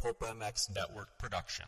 [0.00, 1.66] Pulp MX Network production.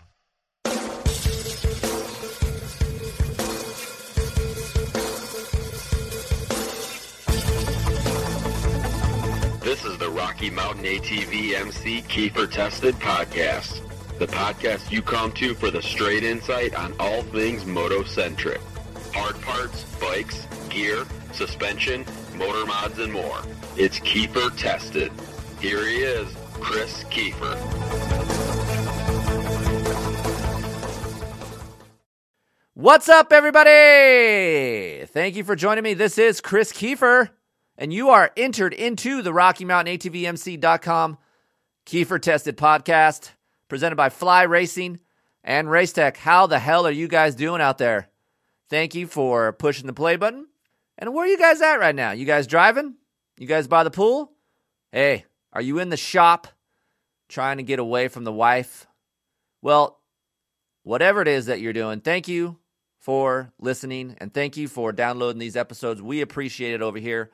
[9.60, 13.82] This is the Rocky Mountain ATV MC Keefer Tested Podcast.
[14.18, 18.62] The podcast you come to for the straight insight on all things moto-centric.
[19.12, 23.42] Hard parts, bikes, gear, suspension, motor mods, and more.
[23.76, 25.12] It's Keefer Tested.
[25.60, 28.11] Here he is, Kris Keefer.
[32.82, 35.06] What's up, everybody?
[35.06, 35.94] Thank you for joining me.
[35.94, 37.30] This is Kris Keefer,
[37.78, 41.16] and you are entered into the Rocky Mountain ATVMC.com
[41.86, 43.30] Keefer Tested Podcast,
[43.68, 44.98] presented by Fly Racing
[45.44, 46.16] and Racetech.
[46.16, 48.08] How the hell are you guys doing out there?
[48.68, 50.48] Thank you for pushing the play button.
[50.98, 52.10] And where are you guys at right now?
[52.10, 52.96] You guys driving?
[53.38, 54.32] You guys by the pool?
[54.90, 56.48] Hey, are you in the shop
[57.28, 58.88] trying to get away from the wife?
[59.62, 60.00] Well,
[60.82, 62.58] whatever it is that you're doing, thank you
[63.02, 66.00] for listening and thank you for downloading these episodes.
[66.00, 67.32] We appreciate it over here.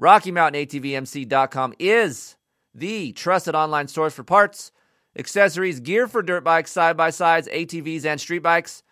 [0.00, 2.36] RockyMountainATVMC.com is
[2.72, 4.70] the trusted online source for parts,
[5.18, 8.84] accessories, gear for dirt bikes, side by sides, ATVs, and street bikes.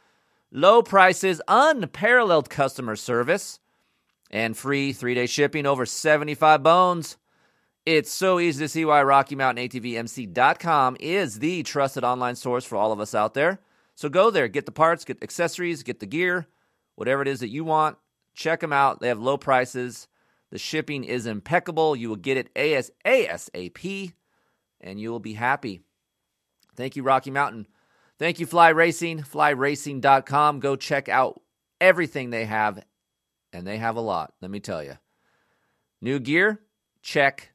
[0.50, 3.60] Low prices, unparalleled customer service,
[4.28, 7.16] and free three day shipping over 75 bones.
[7.86, 12.98] It's so easy to see why RockyMountainATVMC.com is the trusted online source for all of
[12.98, 13.60] us out there.
[13.98, 16.46] So go there, get the parts, get accessories, get the gear,
[16.94, 17.98] whatever it is that you want.
[18.32, 19.00] Check them out.
[19.00, 20.06] They have low prices.
[20.52, 21.96] The shipping is impeccable.
[21.96, 24.12] You will get it AS- ASAP
[24.80, 25.80] and you will be happy.
[26.76, 27.66] Thank you, Rocky Mountain.
[28.20, 30.60] Thank you, Fly Racing, flyracing.com.
[30.60, 31.40] Go check out
[31.80, 32.80] everything they have,
[33.52, 34.96] and they have a lot, let me tell you.
[36.00, 36.60] New gear,
[37.02, 37.50] check.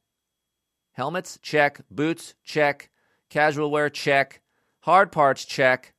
[0.92, 1.80] Helmets, check.
[1.90, 2.90] Boots, check.
[3.30, 4.42] Casual wear, check.
[4.80, 5.93] Hard parts, check.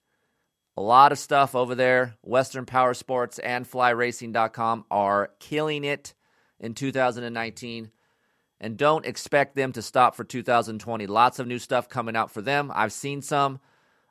[0.77, 2.15] A lot of stuff over there.
[2.21, 6.13] Western Power Sports and flyracing.com are killing it
[6.59, 7.91] in 2019.
[8.59, 11.07] And don't expect them to stop for 2020.
[11.07, 12.71] Lots of new stuff coming out for them.
[12.73, 13.59] I've seen some.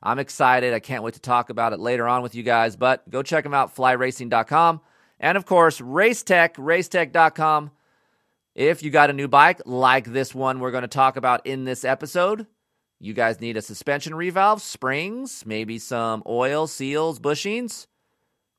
[0.02, 0.74] I'm excited.
[0.74, 2.76] I can't wait to talk about it later on with you guys.
[2.76, 4.80] But go check them out, flyracing.com.
[5.18, 7.70] And of course, Racetech, racetech.com.
[8.54, 11.64] If you got a new bike like this one we're going to talk about in
[11.64, 12.46] this episode,
[13.00, 17.86] you guys need a suspension revalve, springs, maybe some oil, seals, bushings,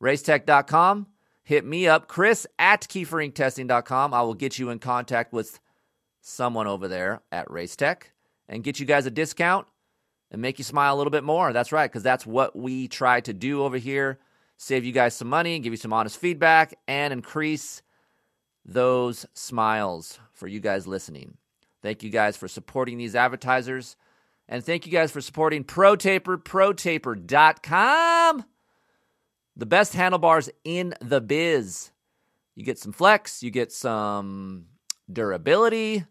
[0.01, 1.07] racetech.com.
[1.44, 4.13] Hit me up, Chris at keeferinctesting.com.
[4.13, 5.59] I will get you in contact with
[6.22, 8.03] someone over there at Racetech
[8.50, 9.68] and get you guys a discount
[10.31, 11.53] and make you smile a little bit more.
[11.53, 14.19] That's right, because that's what we try to do over here.
[14.57, 17.84] Save you guys some money, give you some honest feedback, and increase
[18.66, 21.38] those smiles for you guys listening.
[21.84, 23.95] Thank you guys for supporting these advertisers.
[24.47, 28.45] And thank you guys for supporting ProTaper, protaper.com.
[29.57, 31.91] The best handlebars in the biz.
[32.56, 34.66] You get some flex, you get some
[35.11, 36.06] durability.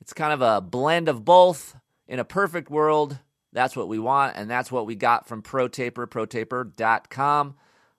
[0.00, 1.76] It's kind of a blend of both.
[2.08, 3.18] In a perfect world,
[3.52, 7.56] that's what we want, and that's what we got from ProTaper, protaper.com.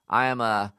[0.08, 0.72] I am a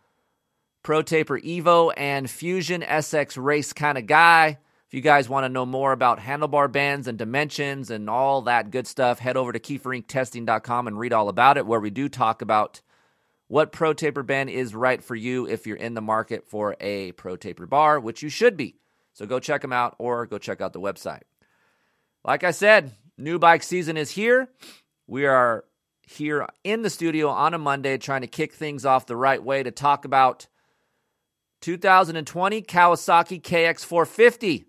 [0.83, 4.57] ProTaper Evo and Fusion SX race kind of guy.
[4.89, 8.71] If you guys want to know more about handlebar bands and dimensions and all that
[8.71, 12.41] good stuff, head over to keeferinctesting.com and read all about it, where we do talk
[12.41, 12.81] about
[13.47, 17.11] what Pro Taper band is right for you if you're in the market for a
[17.11, 18.77] Pro Taper bar, which you should be.
[19.13, 21.21] So go check them out or go check out the website.
[22.25, 24.49] Like I said, new bike season is here.
[25.05, 25.65] We are
[26.01, 29.61] here in the studio on a Monday trying to kick things off the right way
[29.61, 30.47] to talk about
[31.61, 34.65] 2020 Kawasaki KX450,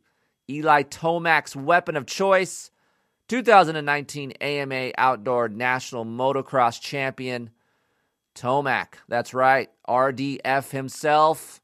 [0.51, 2.71] Eli Tomac's weapon of choice,
[3.29, 7.51] 2019 AMA Outdoor National Motocross Champion,
[8.35, 8.95] Tomac.
[9.09, 11.61] That's right, RDF himself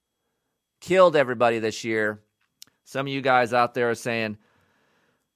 [0.80, 2.22] killed everybody this year.
[2.84, 4.38] Some of you guys out there are saying,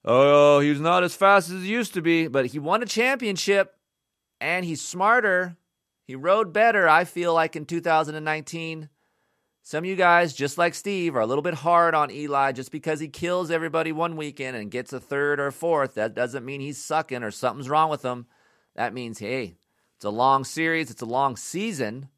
[0.04, 3.74] oh, he's not as fast as he used to be, but he won a championship
[4.40, 5.56] and he's smarter.
[6.04, 8.88] He rode better, I feel like, in 2019.
[9.70, 12.72] Some of you guys, just like Steve, are a little bit hard on Eli just
[12.72, 15.94] because he kills everybody one weekend and gets a third or fourth.
[15.94, 18.26] That doesn't mean he's sucking or something's wrong with him.
[18.74, 19.54] That means, hey,
[19.94, 22.08] it's a long series, it's a long season,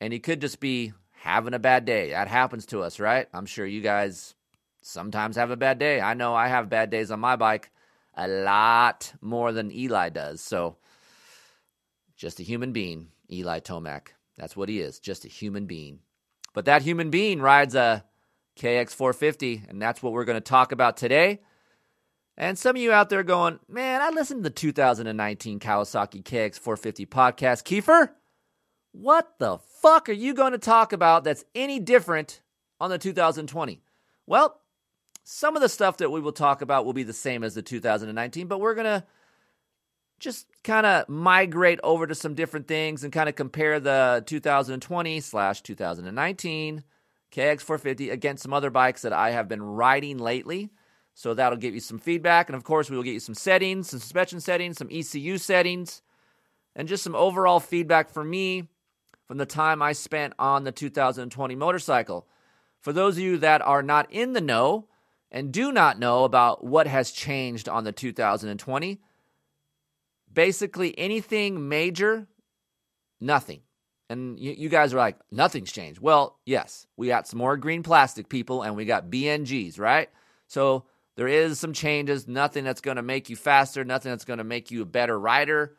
[0.00, 2.10] and he could just be having a bad day.
[2.10, 3.26] That happens to us, right?
[3.34, 4.36] I'm sure you guys
[4.80, 6.00] sometimes have a bad day.
[6.00, 7.72] I know I have bad days on my bike
[8.14, 10.40] a lot more than Eli does.
[10.40, 10.76] So,
[12.16, 14.10] just a human being, Eli Tomac.
[14.36, 15.98] That's what he is, just a human being.
[16.52, 18.04] But that human being rides a
[18.58, 21.40] KX450, and that's what we're going to talk about today.
[22.36, 27.06] And some of you out there going, man, I listened to the 2019 Kawasaki KX450
[27.06, 27.64] podcast.
[27.64, 28.12] Keefer,
[28.92, 32.40] what the fuck are you going to talk about that's any different
[32.80, 33.82] on the 2020?
[34.26, 34.60] Well,
[35.22, 37.62] some of the stuff that we will talk about will be the same as the
[37.62, 39.04] 2019, but we're going to
[40.20, 45.20] just kind of migrate over to some different things and kind of compare the 2020
[45.20, 46.84] slash 2019
[47.32, 50.70] KX450 against some other bikes that I have been riding lately.
[51.14, 52.48] So that'll give you some feedback.
[52.48, 56.02] And of course, we will get you some settings, some suspension settings, some ECU settings,
[56.76, 58.68] and just some overall feedback for me
[59.26, 62.26] from the time I spent on the 2020 motorcycle.
[62.80, 64.88] For those of you that are not in the know
[65.30, 69.00] and do not know about what has changed on the 2020,
[70.32, 72.26] basically anything major,
[73.20, 73.60] nothing.
[74.08, 76.00] And you, you, guys are like, nothing's changed.
[76.00, 80.08] Well, yes, we got some more green plastic people and we got BNGs, right?
[80.48, 80.84] So
[81.16, 84.44] there is some changes, nothing that's going to make you faster, nothing that's going to
[84.44, 85.76] make you a better rider.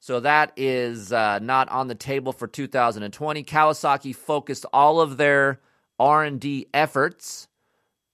[0.00, 3.44] So that is uh, not on the table for 2020.
[3.44, 5.60] Kawasaki focused all of their
[5.98, 7.48] R&D efforts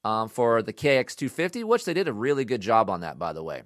[0.04, 3.42] um, for the KX250, which they did a really good job on that, by the
[3.42, 3.62] way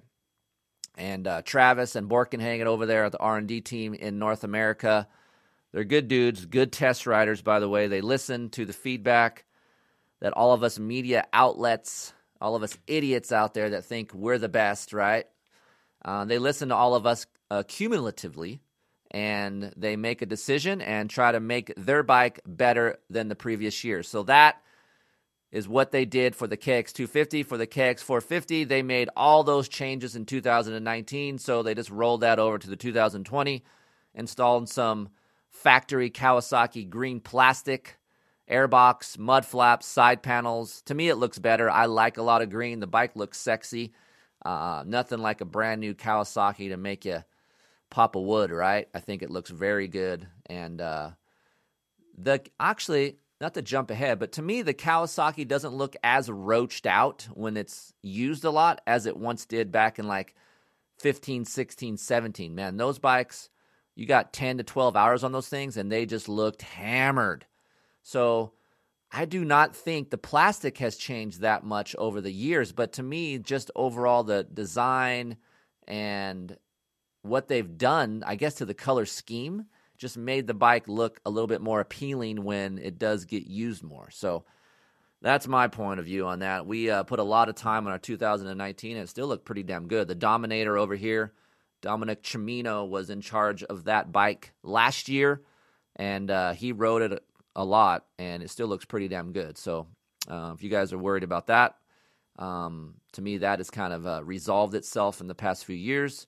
[0.95, 4.19] and uh, Travis and Borkin hanging over there at the R and D team in
[4.19, 5.07] North America.
[5.71, 7.87] They're good dudes, good test riders, by the way.
[7.87, 9.45] They listen to the feedback
[10.21, 14.37] that all of us media outlets, all of us idiots out there that think we're
[14.37, 15.25] the best, right?
[16.05, 18.61] Uh, they listen to all of us uh, cumulatively,
[19.11, 23.83] and they make a decision and try to make their bike better than the previous
[23.83, 24.03] year.
[24.03, 24.62] So that
[25.53, 27.45] is what they did for the KX250.
[27.45, 32.39] For the KX450, they made all those changes in 2019, so they just rolled that
[32.39, 33.63] over to the 2020,
[34.15, 35.09] installed some
[35.51, 37.99] factory Kawasaki green plastic,
[38.49, 40.81] airbox, mud flaps, side panels.
[40.87, 41.69] To me, it looks better.
[41.69, 42.79] I like a lot of green.
[42.79, 43.93] The bike looks sexy.
[44.43, 47.23] Uh, nothing like a brand new Kawasaki to make you
[47.91, 48.89] pop a wood, right?
[48.91, 50.27] I think it looks very good.
[50.47, 51.11] And uh,
[52.17, 56.85] the actually, not to jump ahead, but to me, the Kawasaki doesn't look as roached
[56.87, 60.33] out when it's used a lot as it once did back in like
[60.99, 62.55] 15, 16, 17.
[62.55, 63.49] Man, those bikes,
[63.95, 67.45] you got 10 to 12 hours on those things and they just looked hammered.
[68.01, 68.53] So
[69.11, 73.03] I do not think the plastic has changed that much over the years, but to
[73.03, 75.35] me, just overall the design
[75.85, 76.57] and
[77.23, 79.65] what they've done, I guess, to the color scheme
[79.97, 83.83] just made the bike look a little bit more appealing when it does get used
[83.83, 84.09] more.
[84.11, 84.43] So
[85.21, 86.65] that's my point of view on that.
[86.65, 89.63] We uh, put a lot of time on our 2019 and it still looked pretty
[89.63, 90.07] damn good.
[90.07, 91.33] The Dominator over here,
[91.81, 95.41] Dominic Cimino, was in charge of that bike last year
[95.95, 97.23] and uh, he rode it
[97.55, 99.57] a lot and it still looks pretty damn good.
[99.57, 99.87] So
[100.29, 101.75] uh, if you guys are worried about that,
[102.39, 106.27] um, to me, that has kind of uh, resolved itself in the past few years.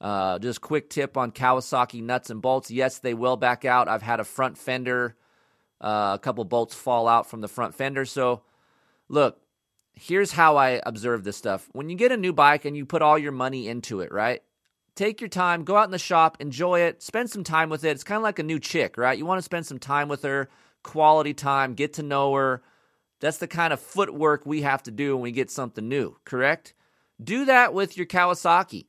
[0.00, 2.70] Uh, just quick tip on Kawasaki nuts and bolts.
[2.70, 3.88] Yes, they will back out.
[3.88, 5.16] I've had a front fender,
[5.80, 8.04] uh, a couple bolts fall out from the front fender.
[8.04, 8.42] So,
[9.08, 9.40] look,
[9.94, 11.68] here's how I observe this stuff.
[11.72, 14.42] When you get a new bike and you put all your money into it, right?
[14.94, 17.90] Take your time, go out in the shop, enjoy it, spend some time with it.
[17.90, 19.16] It's kind of like a new chick, right?
[19.16, 20.48] You want to spend some time with her,
[20.82, 22.62] quality time, get to know her.
[23.20, 26.74] That's the kind of footwork we have to do when we get something new, correct?
[27.22, 28.86] Do that with your Kawasaki.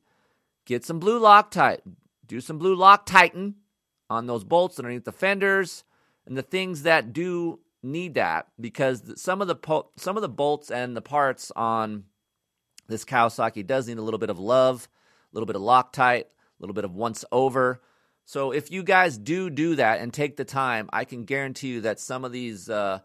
[0.70, 1.80] Get some blue Loctite.
[2.28, 3.56] Do some blue Loctiting
[4.08, 5.84] on those bolts underneath the fenders
[6.28, 10.30] and the things that do need that because some of the po- some of the
[10.30, 12.04] bolts and the parts on
[12.88, 14.88] this Kawasaki does need a little bit of love,
[15.34, 17.82] a little bit of Loctite, a little bit of once over.
[18.26, 21.82] So if you guys do do that and take the time, I can guarantee you
[21.82, 23.00] that some of these uh,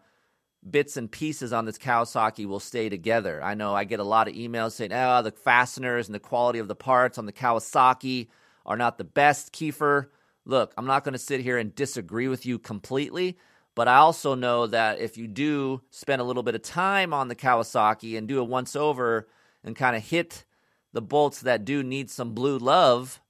[0.69, 3.43] bits and pieces on this Kawasaki will stay together.
[3.43, 6.59] I know I get a lot of emails saying, oh, the fasteners and the quality
[6.59, 8.27] of the parts on the Kawasaki
[8.65, 10.09] are not the best, Keefer.
[10.45, 13.37] Look, I'm not going to sit here and disagree with you completely,
[13.75, 17.27] but I also know that if you do spend a little bit of time on
[17.27, 19.27] the Kawasaki and do a once over
[19.63, 20.45] and kind of hit
[20.93, 23.21] the bolts that do need some blue love,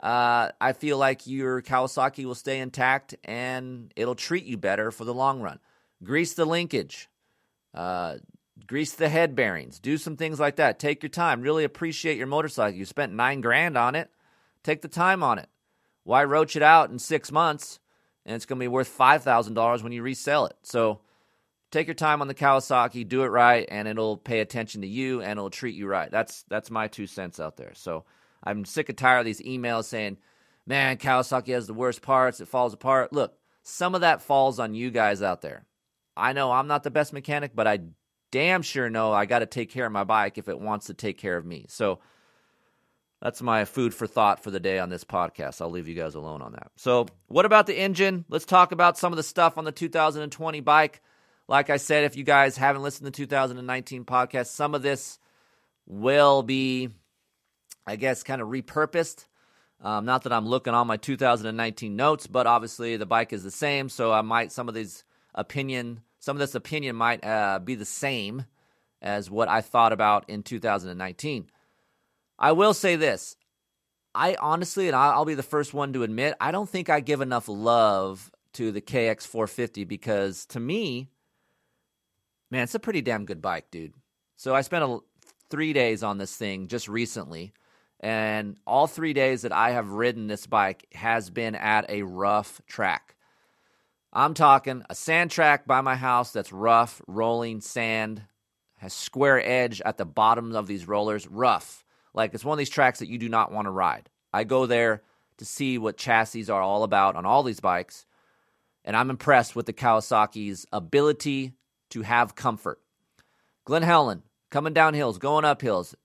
[0.00, 5.04] uh, I feel like your Kawasaki will stay intact and it'll treat you better for
[5.04, 5.60] the long run
[6.02, 7.08] grease the linkage,
[7.74, 8.16] uh,
[8.66, 10.78] grease the head bearings, do some things like that.
[10.78, 11.42] Take your time.
[11.42, 12.78] Really appreciate your motorcycle.
[12.78, 14.10] You spent nine grand on it.
[14.62, 15.48] Take the time on it.
[16.04, 17.80] Why roach it out in six months
[18.26, 20.56] and it's going to be worth $5,000 when you resell it?
[20.62, 21.00] So
[21.70, 25.20] take your time on the Kawasaki, do it right, and it'll pay attention to you
[25.20, 26.10] and it'll treat you right.
[26.10, 27.72] That's, that's my two cents out there.
[27.74, 28.04] So
[28.42, 30.18] I'm sick and tired of these emails saying,
[30.66, 33.12] man, Kawasaki has the worst parts, it falls apart.
[33.12, 35.64] Look, some of that falls on you guys out there.
[36.16, 37.80] I know I'm not the best mechanic, but I
[38.30, 40.94] damn sure know I got to take care of my bike if it wants to
[40.94, 41.66] take care of me.
[41.68, 42.00] So
[43.24, 45.60] that's my food for thought for the day on this podcast.
[45.60, 46.70] I'll leave you guys alone on that.
[46.76, 48.24] So, what about the engine?
[48.28, 51.00] Let's talk about some of the stuff on the 2020 bike.
[51.48, 55.18] Like I said, if you guys haven't listened to the 2019 podcast, some of this
[55.86, 56.90] will be,
[57.86, 59.26] I guess, kind of repurposed.
[59.82, 63.50] Um, not that I'm looking on my 2019 notes, but obviously the bike is the
[63.50, 65.02] same, so I might some of these
[65.34, 68.46] opinion, some of this opinion might uh, be the same
[69.02, 71.50] as what I thought about in 2019.
[72.38, 73.36] I will say this:
[74.14, 77.20] I honestly, and I'll be the first one to admit, I don't think I give
[77.20, 81.10] enough love to the KX450 because to me,
[82.50, 83.94] man, it's a pretty damn good bike, dude.
[84.36, 84.98] So I spent a,
[85.50, 87.52] three days on this thing just recently,
[88.00, 92.60] and all three days that I have ridden this bike has been at a rough
[92.66, 93.13] track.
[94.16, 98.22] I'm talking a sand track by my house that's rough, rolling sand,
[98.76, 101.84] has square edge at the bottom of these rollers, rough.
[102.14, 104.08] Like it's one of these tracks that you do not want to ride.
[104.32, 105.02] I go there
[105.38, 108.06] to see what chassis are all about on all these bikes,
[108.84, 111.54] and I'm impressed with the Kawasaki's ability
[111.90, 112.80] to have comfort.
[113.64, 115.96] Glen Helen, coming down hills, going up hills.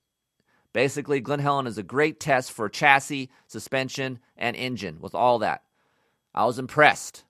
[0.72, 5.62] Basically, Glen Helen is a great test for chassis, suspension, and engine with all that.
[6.34, 7.22] I was impressed.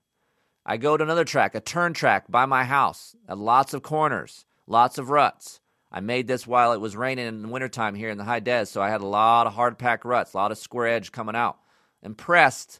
[0.65, 4.45] I go to another track, a turn track by my house, at lots of corners,
[4.67, 5.59] lots of ruts.
[5.91, 8.65] I made this while it was raining in the wintertime here in the high des,
[8.65, 11.35] so I had a lot of hard pack ruts, a lot of square edge coming
[11.35, 11.57] out.
[12.03, 12.79] Impressed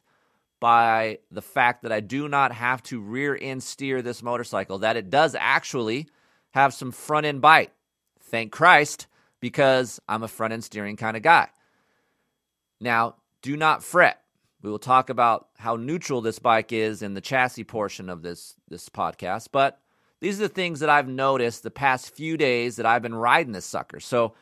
[0.60, 4.96] by the fact that I do not have to rear end steer this motorcycle, that
[4.96, 6.08] it does actually
[6.52, 7.72] have some front end bite.
[8.20, 9.08] Thank Christ,
[9.40, 11.48] because I'm a front end steering kind of guy.
[12.80, 14.21] Now, do not fret.
[14.62, 18.54] We will talk about how neutral this bike is in the chassis portion of this,
[18.68, 19.80] this podcast, but
[20.20, 23.52] these are the things that I've noticed the past few days that I've been riding
[23.52, 23.98] this sucker.
[23.98, 24.34] So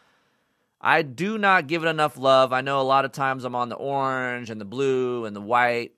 [0.78, 2.52] I do not give it enough love.
[2.52, 5.40] I know a lot of times I'm on the orange and the blue and the
[5.40, 5.94] white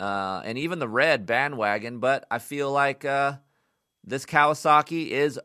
[0.00, 2.00] uh, and even the red bandwagon.
[2.00, 3.34] But I feel like uh,
[4.02, 5.38] this Kawasaki is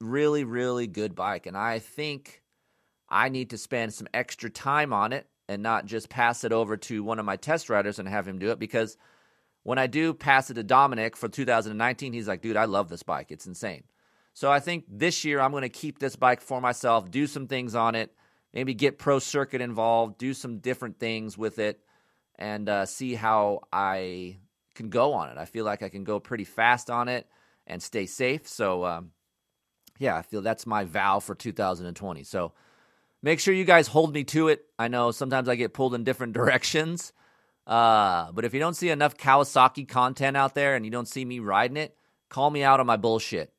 [0.00, 2.42] really, really good bike, and I think
[3.08, 6.76] I need to spend some extra time on it and not just pass it over
[6.76, 8.96] to one of my test riders and have him do it because
[9.62, 13.02] when I do pass it to Dominic for 2019, he's like, dude, I love this
[13.02, 13.30] bike.
[13.30, 13.84] It's insane.
[14.34, 17.46] So I think this year I'm going to keep this bike for myself, do some
[17.46, 18.12] things on it,
[18.52, 21.80] maybe get pro circuit involved, do some different things with it,
[22.36, 24.38] and uh, see how I
[24.74, 25.38] can go on it.
[25.38, 27.28] I feel like I can go pretty fast on it
[27.66, 28.46] and stay safe.
[28.48, 29.12] So, um,
[29.98, 32.24] yeah, I feel that's my vow for 2020.
[32.24, 32.52] So,
[33.24, 34.66] make sure you guys hold me to it.
[34.78, 37.12] I know sometimes I get pulled in different directions.
[37.66, 41.24] Uh, but if you don't see enough Kawasaki content out there and you don't see
[41.24, 41.96] me riding it,
[42.28, 43.52] call me out on my bullshit.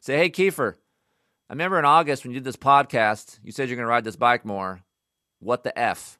[0.00, 0.74] Say, hey, Keefer,
[1.48, 4.02] I remember in August when you did this podcast, you said you're going to ride
[4.02, 4.82] this bike more.
[5.38, 6.18] What the F?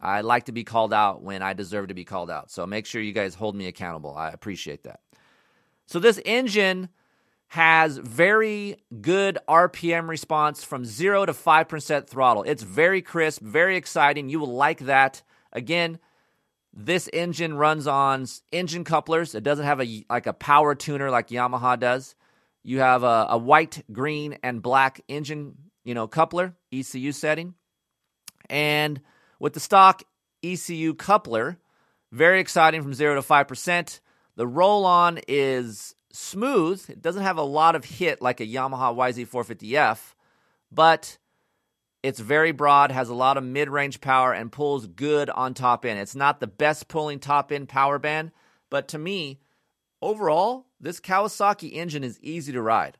[0.00, 2.50] I like to be called out when I deserve to be called out.
[2.50, 4.16] So make sure you guys hold me accountable.
[4.16, 5.00] I appreciate that.
[5.86, 6.88] So this engine
[7.50, 12.44] has very good RPM response from 0 to 5% throttle.
[12.44, 14.28] It's very crisp, very exciting.
[14.28, 15.22] You will like that.
[15.52, 15.98] Again,
[16.72, 19.34] this engine runs on engine couplers.
[19.34, 22.14] It doesn't have a like a power tuner like Yamaha does.
[22.62, 27.54] You have a, a white, green, and black engine, you know, coupler ECU setting,
[28.48, 29.00] and
[29.40, 30.04] with the stock
[30.44, 31.58] ECU coupler,
[32.12, 34.00] very exciting from 0 to 5%.
[34.36, 36.84] The roll on is smooth.
[36.88, 40.14] It doesn't have a lot of hit like a Yamaha YZ450F,
[40.70, 41.18] but
[42.02, 45.84] it's very broad, has a lot of mid range power, and pulls good on top
[45.84, 45.98] end.
[45.98, 48.32] It's not the best pulling top end power band,
[48.70, 49.40] but to me,
[50.00, 52.96] overall, this Kawasaki engine is easy to ride.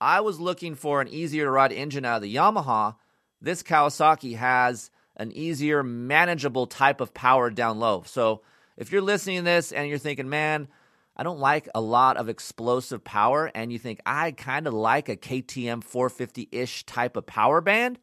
[0.00, 2.96] I was looking for an easier to ride engine out of the Yamaha.
[3.40, 8.02] This Kawasaki has an easier, manageable type of power down low.
[8.06, 8.42] So
[8.76, 10.68] if you're listening to this and you're thinking, man,
[11.16, 15.08] I don't like a lot of explosive power, and you think I kind of like
[15.08, 17.98] a KTM 450 ish type of power band,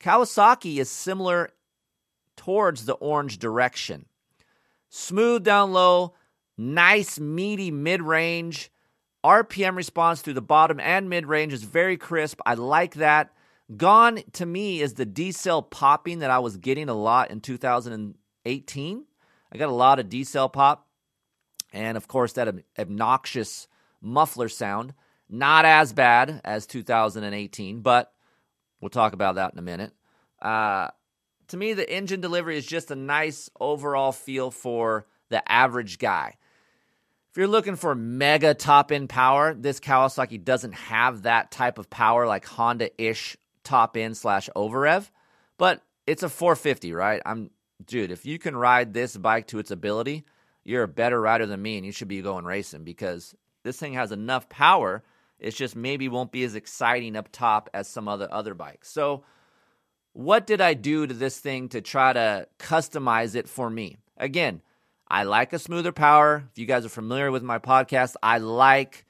[0.00, 1.50] Kawasaki is similar
[2.36, 4.06] towards the orange direction.
[4.88, 6.14] Smooth down low,
[6.56, 8.70] nice meaty mid range.
[9.24, 12.40] RPM response through the bottom and mid range is very crisp.
[12.44, 13.32] I like that.
[13.76, 19.04] Gone to me is the decel popping that I was getting a lot in 2018.
[19.50, 20.86] I got a lot of decel pop,
[21.74, 23.68] and of course, that obnoxious
[24.00, 24.94] muffler sound.
[25.28, 28.12] Not as bad as 2018, but
[28.80, 29.92] we'll talk about that in a minute.
[30.40, 30.88] Uh,
[31.48, 36.36] to me, the engine delivery is just a nice overall feel for the average guy.
[37.30, 41.90] If you're looking for mega top end power, this Kawasaki doesn't have that type of
[41.90, 45.10] power like Honda ish top end slash overrev,
[45.58, 47.20] but it's a 450, right?
[47.26, 47.50] I'm,
[47.84, 50.24] dude, if you can ride this bike to its ability,
[50.64, 53.94] you're a better rider than me and you should be going racing because this thing
[53.94, 55.04] has enough power.
[55.38, 58.90] It's just maybe won't be as exciting up top as some other other bikes.
[58.90, 59.24] So,
[60.12, 63.98] what did I do to this thing to try to customize it for me?
[64.16, 64.62] Again,
[65.08, 66.48] I like a smoother power.
[66.52, 69.04] If you guys are familiar with my podcast, I like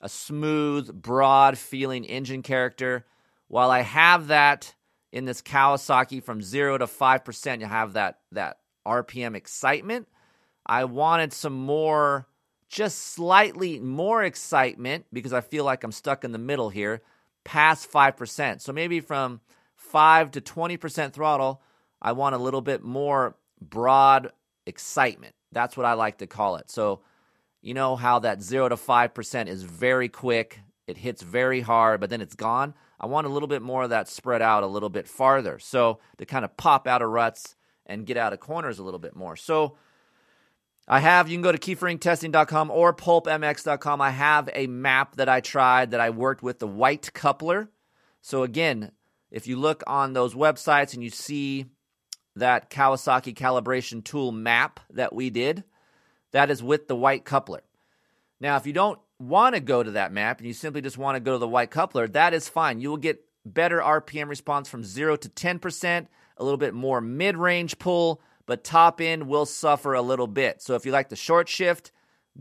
[0.00, 3.06] a smooth, broad feeling engine character.
[3.48, 4.74] While I have that
[5.12, 10.08] in this Kawasaki from 0 to 5%, you have that that RPM excitement.
[10.66, 12.26] I wanted some more
[12.68, 17.02] just slightly more excitement because I feel like I'm stuck in the middle here,
[17.44, 18.60] past 5%.
[18.60, 19.40] So maybe from
[19.76, 21.62] 5 to 20% throttle,
[22.02, 24.32] I want a little bit more broad
[24.66, 25.34] excitement.
[25.52, 26.70] That's what I like to call it.
[26.70, 27.00] So,
[27.62, 32.10] you know how that 0 to 5% is very quick, it hits very hard, but
[32.10, 32.74] then it's gone.
[33.00, 35.58] I want a little bit more of that spread out a little bit farther.
[35.58, 37.56] So, to kind of pop out of ruts
[37.86, 39.36] and get out of corners a little bit more.
[39.36, 39.76] So,
[40.88, 44.00] I have, you can go to keeferinctesting.com or pulpmx.com.
[44.00, 47.68] I have a map that I tried that I worked with the white coupler.
[48.20, 48.92] So, again,
[49.30, 51.66] if you look on those websites and you see
[52.36, 55.64] that Kawasaki calibration tool map that we did,
[56.32, 57.62] that is with the white coupler.
[58.40, 61.16] Now, if you don't want to go to that map and you simply just want
[61.16, 62.80] to go to the white coupler, that is fine.
[62.80, 67.36] You will get better RPM response from 0 to 10%, a little bit more mid
[67.36, 70.62] range pull, but top end will suffer a little bit.
[70.62, 71.92] So if you like the short shift,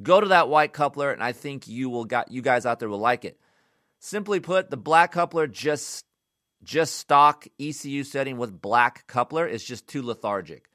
[0.02, 2.90] go to that white coupler, and I think you will got you guys out there
[2.90, 3.40] will like it.
[4.00, 6.06] Simply put, the black coupler just
[6.64, 10.70] just stock ECU setting with black coupler is just too lethargic.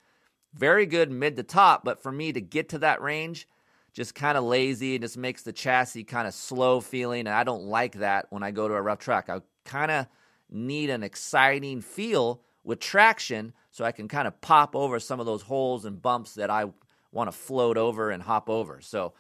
[0.55, 3.47] Very good mid to top, but for me to get to that range,
[3.93, 4.95] just kind of lazy.
[4.95, 8.43] It just makes the chassis kind of slow feeling, and I don't like that when
[8.43, 9.29] I go to a rough track.
[9.29, 10.07] I kind of
[10.49, 15.27] need an exciting feel with traction so I can kind of pop over some of
[15.27, 16.67] those holes and bumps that I
[17.13, 18.81] want to float over and hop over.
[18.81, 19.15] So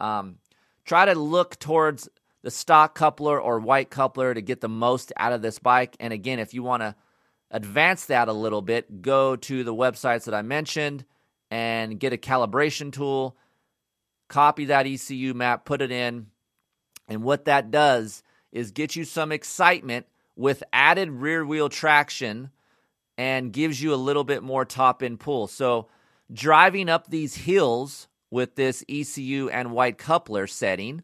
[0.00, 0.36] um,
[0.84, 2.08] try to look towards
[2.42, 5.96] the stock coupler or white coupler to get the most out of this bike.
[5.98, 6.94] And again, if you want to
[7.50, 11.04] advance that a little bit, go to the websites that I mentioned
[11.50, 13.36] and get a calibration tool,
[14.28, 16.26] copy that ECU map, put it in.
[17.08, 22.50] And what that does is get you some excitement with added rear wheel traction
[23.16, 25.46] and gives you a little bit more top end pull.
[25.46, 25.88] So,
[26.32, 31.02] driving up these hills with this ECU and white coupler setting,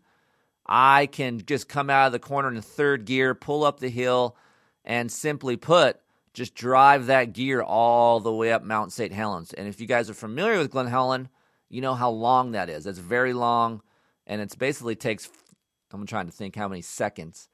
[0.66, 4.36] I can just come out of the corner in third gear, pull up the hill,
[4.84, 6.00] and simply put,
[6.32, 9.12] just drive that gear all the way up Mount St.
[9.12, 9.52] Helens.
[9.52, 11.28] And if you guys are familiar with Glen Helen,
[11.68, 12.86] you know how long that is.
[12.86, 13.82] It's very long,
[14.26, 15.28] and it basically takes,
[15.92, 17.48] I'm trying to think how many seconds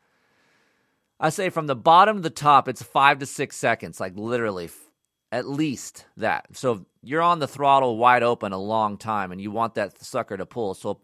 [1.18, 4.68] I say from the bottom to the top, it's five to six seconds, like literally
[5.32, 6.46] at least that.
[6.52, 10.36] So you're on the throttle wide open a long time and you want that sucker
[10.36, 10.74] to pull.
[10.74, 11.00] So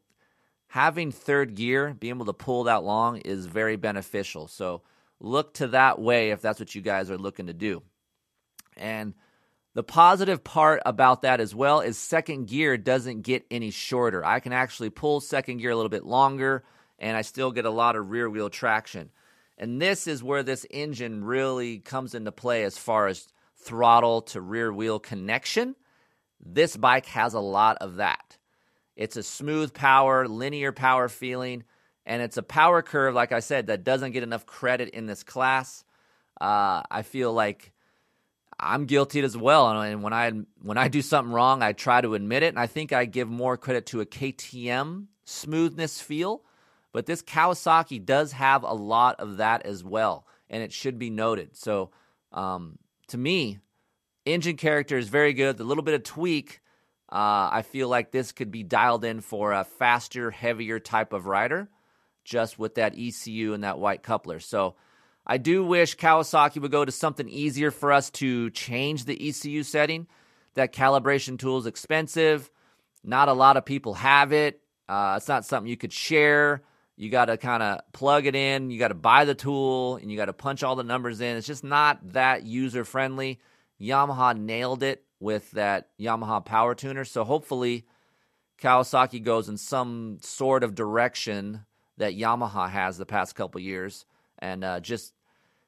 [0.69, 4.49] having third gear, being able to pull that long is very beneficial.
[4.49, 4.83] So
[5.21, 7.83] look to that way if that's what you guys are looking to do.
[8.77, 9.15] And
[9.75, 14.25] the positive part about that as well is second gear doesn't get any shorter.
[14.25, 16.65] I can actually pull second gear a little bit longer
[16.99, 19.11] and I still get a lot of rear wheel traction.
[19.59, 24.41] And this is where this engine really comes into play as far as throttle to
[24.41, 25.77] rear wheel connection.
[26.41, 28.39] This bike has a lot of that.
[28.97, 31.65] It's a smooth power, linear power feeling,
[32.05, 35.23] and it's a power curve, like I said, that doesn't get enough credit in this
[35.23, 35.85] class.
[36.41, 37.73] Uh, I feel like
[38.59, 42.15] I'm guilty as well, and when I when I do something wrong, I try to
[42.15, 46.43] admit it, and I think I give more credit to a KTM smoothness feel
[46.93, 51.11] but this Kawasaki does have a lot of that as well, and it should be
[51.11, 51.57] noted.
[51.57, 51.91] So,
[52.33, 52.79] um,
[53.09, 53.59] to me,
[54.27, 55.57] engine character is very good.
[55.57, 56.61] The little bit of tweak,
[57.11, 61.27] uh, I feel like this could be dialed in for a faster, heavier type of
[61.27, 61.69] rider,
[62.25, 64.41] just with that ECU and that white coupler.
[64.41, 64.77] So,
[65.27, 69.63] I do wish Kawasaki would go to something easier for us to change the ECU
[69.63, 70.09] setting.
[70.55, 72.51] That calibration tool is expensive.
[73.05, 74.61] Not a lot of people have it.
[74.89, 76.63] Uh, it's not something you could share.
[77.03, 78.71] You got to kind of plug it in.
[78.71, 81.37] You got to buy the tool and you got to punch all the numbers in.
[81.37, 83.41] It's just not that user friendly.
[83.81, 87.05] Yamaha nailed it with that Yamaha power tuner.
[87.05, 87.87] So hopefully,
[88.63, 91.65] Kawasaki goes in some sort of direction
[91.97, 94.07] that Yamaha has the past couple years
[94.39, 95.13] and uh, just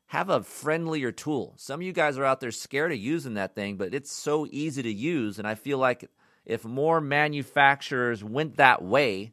[0.07, 1.55] have a friendlier tool.
[1.57, 4.47] Some of you guys are out there scared of using that thing, but it's so
[4.53, 5.41] easy to use.
[5.41, 6.09] And I feel like
[6.47, 9.33] if more manufacturers went that way,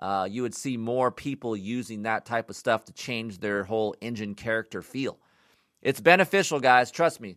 [0.00, 3.94] uh, you would see more people using that type of stuff to change their whole
[4.00, 5.18] engine character feel.
[5.82, 6.90] It's beneficial, guys.
[6.90, 7.36] Trust me.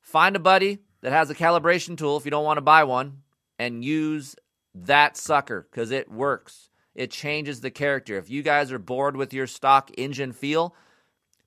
[0.00, 3.18] Find a buddy that has a calibration tool if you don't want to buy one
[3.58, 4.34] and use
[4.74, 6.70] that sucker because it works.
[6.94, 8.16] It changes the character.
[8.16, 10.74] If you guys are bored with your stock engine feel,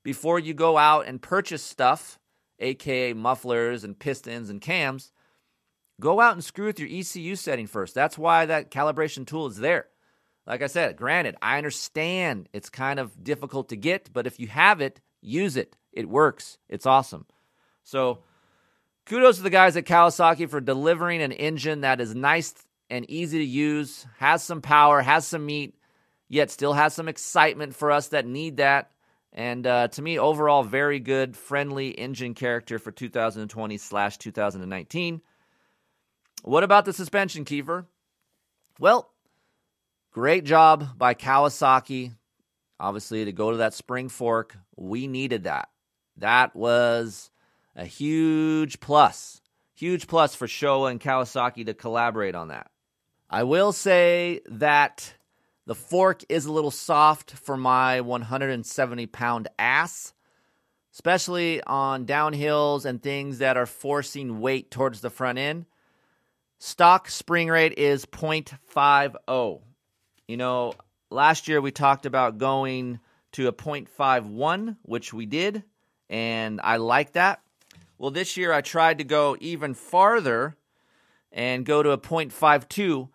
[0.03, 2.19] before you go out and purchase stuff,
[2.59, 5.11] aka mufflers and pistons and cams,
[5.99, 7.95] go out and screw with your ECU setting first.
[7.95, 9.87] That's why that calibration tool is there.
[10.45, 14.47] Like I said, granted, I understand it's kind of difficult to get, but if you
[14.47, 15.75] have it, use it.
[15.93, 16.57] It works.
[16.67, 17.25] It's awesome.
[17.83, 18.19] So,
[19.05, 22.53] kudos to the guys at Kawasaki for delivering an engine that is nice
[22.89, 25.75] and easy to use, has some power, has some meat,
[26.27, 28.91] yet still has some excitement for us that need that.
[29.31, 35.21] And uh, to me, overall, very good, friendly engine character for 2020 slash 2019.
[36.43, 37.85] What about the suspension, Keefer?
[38.79, 39.12] Well,
[40.13, 42.15] great job by Kawasaki.
[42.79, 45.69] Obviously, to go to that spring fork, we needed that.
[46.17, 47.31] That was
[47.75, 49.41] a huge plus.
[49.75, 52.69] Huge plus for Showa and Kawasaki to collaborate on that.
[53.29, 55.15] I will say that
[55.65, 60.13] the fork is a little soft for my 170 pound ass,
[60.93, 65.65] especially on downhills and things that are forcing weight towards the front end.
[66.59, 69.61] Stock spring rate is 0.50.
[70.33, 70.73] You know,
[71.11, 72.99] last year we talked about going
[73.33, 75.61] to a 0.51, which we did,
[76.09, 77.43] and I like that.
[77.99, 80.55] Well, this year I tried to go even farther
[81.31, 83.09] and go to a 0.52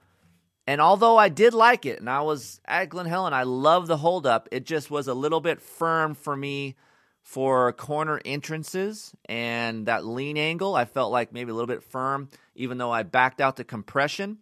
[0.69, 3.97] and although I did like it, and I was at Glen Helen, I love the
[3.97, 4.49] holdup.
[4.53, 6.77] It just was a little bit firm for me
[7.21, 10.77] for corner entrances and that lean angle.
[10.77, 14.39] I felt like maybe a little bit firm, even though I backed out the compression.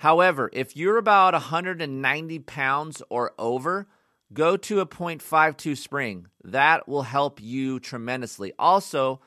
[0.00, 3.86] However, if you're about 190 pounds or over,
[4.32, 6.26] go to a 0.52 spring.
[6.42, 8.54] That will help you tremendously.
[8.58, 9.20] Also,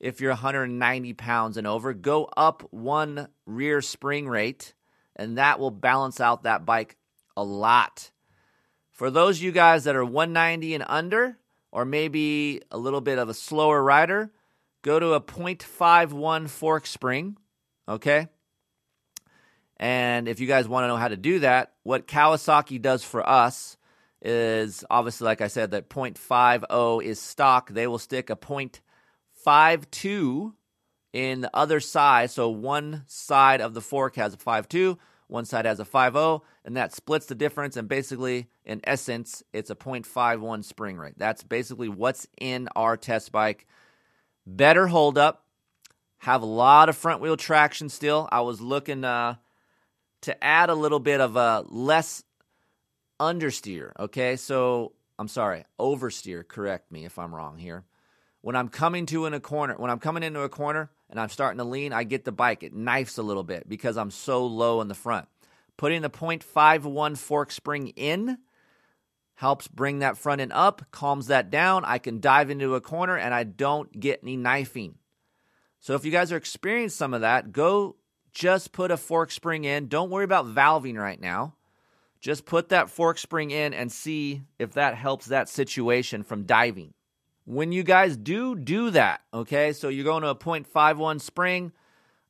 [0.00, 4.72] if you're 190 pounds and over, go up one rear spring rate
[5.16, 6.96] and that will balance out that bike
[7.36, 8.10] a lot.
[8.92, 11.36] For those of you guys that are 190 and under,
[11.72, 14.32] or maybe a little bit of a slower rider,
[14.80, 17.36] go to a 0.51 fork spring,
[17.86, 18.28] okay?
[19.76, 23.28] And if you guys want to know how to do that, what Kawasaki does for
[23.28, 23.76] us
[24.22, 27.70] is obviously, like I said, that 0.50 is stock.
[27.70, 30.52] They will stick a 0.52
[31.12, 32.30] in the other side.
[32.30, 36.76] So one side of the fork has a 5.2, one side has a 5.0, and
[36.76, 37.76] that splits the difference.
[37.76, 41.18] And basically, in essence, it's a 0.51 spring rate.
[41.18, 43.66] That's basically what's in our test bike.
[44.46, 45.44] Better hold up,
[46.18, 48.28] have a lot of front wheel traction still.
[48.32, 49.36] I was looking uh,
[50.22, 52.24] to add a little bit of a less
[53.20, 53.92] understeer.
[53.98, 56.46] Okay, so I'm sorry, oversteer.
[56.46, 57.84] Correct me if I'm wrong here.
[58.40, 61.28] When I'm coming to in a corner, when I'm coming into a corner, and I'm
[61.28, 62.62] starting to lean, I get the bike.
[62.62, 65.28] It knifes a little bit because I'm so low in the front.
[65.76, 68.38] Putting the 0.51 fork spring in
[69.34, 71.84] helps bring that front end up, calms that down.
[71.84, 74.96] I can dive into a corner and I don't get any knifing.
[75.80, 77.96] So if you guys are experiencing some of that, go
[78.36, 79.88] just put a fork spring in.
[79.88, 81.54] Don't worry about valving right now.
[82.20, 86.92] Just put that fork spring in and see if that helps that situation from diving
[87.46, 91.72] when you guys do do that, okay, so you're going to a 0.51 spring,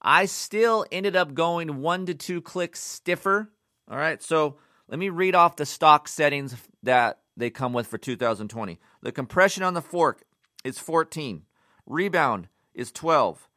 [0.01, 3.51] I still ended up going one to two clicks stiffer.
[3.91, 7.99] All right, so let me read off the stock settings that they come with for
[7.99, 8.79] 2020.
[9.03, 10.23] The compression on the fork
[10.65, 11.43] is 14,
[11.87, 13.49] rebound is 12,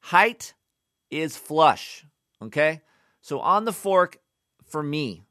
[0.00, 0.52] height
[1.12, 2.04] is flush,
[2.42, 2.80] okay?
[3.20, 4.18] So on the fork,
[4.64, 5.22] for me,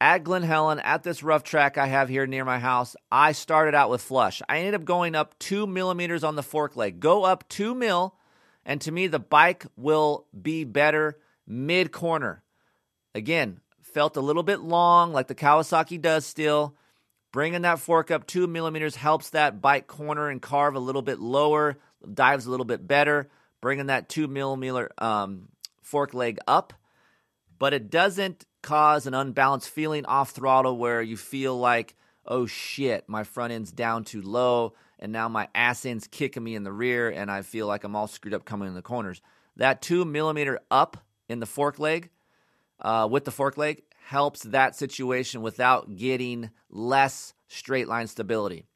[0.00, 3.74] at Glen Helen at this rough track I have here near my house, I started
[3.74, 4.42] out with flush.
[4.48, 6.98] I ended up going up two millimeters on the fork leg.
[6.98, 8.16] Go up two mil,
[8.64, 12.42] and to me, the bike will be better mid corner.
[13.14, 16.74] Again, felt a little bit long, like the Kawasaki does still.
[17.32, 21.18] Bringing that fork up two millimeters helps that bike corner and carve a little bit
[21.18, 21.78] lower,
[22.12, 23.28] dives a little bit better.
[23.64, 25.48] Bringing that two millimeter um,
[25.80, 26.74] fork leg up,
[27.58, 31.96] but it doesn't cause an unbalanced feeling off throttle where you feel like,
[32.26, 36.54] oh shit, my front end's down too low, and now my ass end's kicking me
[36.54, 39.22] in the rear, and I feel like I'm all screwed up coming in the corners.
[39.56, 40.98] That two millimeter up
[41.30, 42.10] in the fork leg,
[42.80, 48.66] uh, with the fork leg, helps that situation without getting less straight line stability.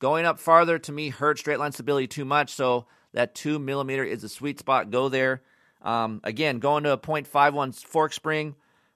[0.00, 4.04] Going up farther to me hurt straight line stability too much, so that two millimeter
[4.04, 4.90] is a sweet spot.
[4.90, 5.42] Go there.
[5.82, 8.54] Um, again, going to a 0.51 fork spring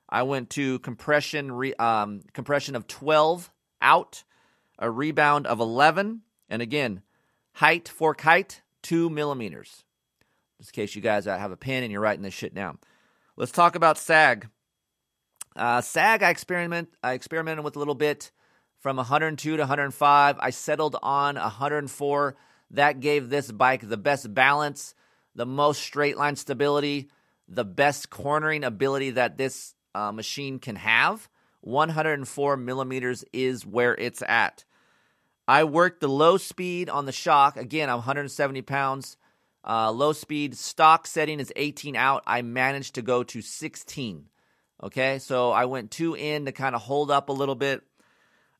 [0.08, 3.50] I went to compression re, um, compression of 12
[3.82, 4.24] out,
[4.78, 7.02] a rebound of 11, and again,
[7.52, 9.84] height for kite two millimeters.
[10.58, 12.78] Just in case you guys have a pen and you're writing this shit down.
[13.36, 14.48] Let's talk about sag.
[15.54, 18.30] Uh, sag, I experiment I experimented with a little bit
[18.80, 20.36] from 102 to 105.
[20.40, 22.36] I settled on 104.
[22.70, 24.94] That gave this bike the best balance,
[25.34, 27.10] the most straight line stability,
[27.48, 31.28] the best cornering ability that this uh, machine can have.
[31.62, 34.64] 104 millimeters is where it's at.
[35.46, 37.56] I worked the low speed on the shock.
[37.56, 39.16] Again, I'm 170 pounds.
[39.66, 42.22] Uh, low speed stock setting is 18 out.
[42.26, 44.28] I managed to go to 16.
[44.82, 47.82] Okay, so I went two in to kind of hold up a little bit.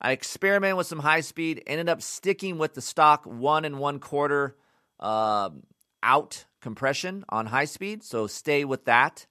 [0.00, 3.98] I experimented with some high speed, ended up sticking with the stock one and one
[3.98, 4.56] quarter
[5.00, 5.50] uh,
[6.02, 9.26] out compression on high speed, so stay with that.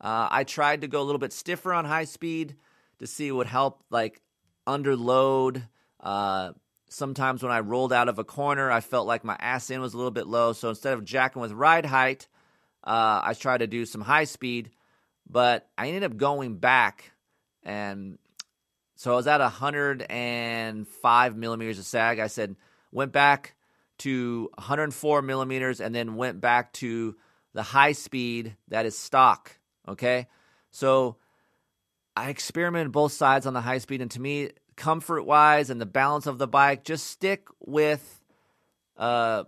[0.00, 2.56] Uh, I tried to go a little bit stiffer on high speed
[2.98, 4.20] to see what would help, like
[4.66, 5.66] under load.
[6.00, 6.52] Uh,
[6.88, 9.94] sometimes when I rolled out of a corner, I felt like my ass in was
[9.94, 10.52] a little bit low.
[10.52, 12.26] So instead of jacking with ride height,
[12.84, 14.70] uh, I tried to do some high speed,
[15.28, 17.12] but I ended up going back.
[17.62, 18.18] And
[19.02, 22.20] so I was at 105 millimeters of sag.
[22.20, 22.54] I said,
[22.92, 23.56] went back
[23.98, 27.16] to 104 millimeters and then went back to
[27.52, 29.58] the high speed that is stock.
[29.88, 30.28] Okay.
[30.70, 31.16] So
[32.14, 35.86] I experimented both sides on the high speed, and to me, comfort wise and the
[35.86, 38.22] balance of the bike, just stick with
[38.96, 39.42] uh,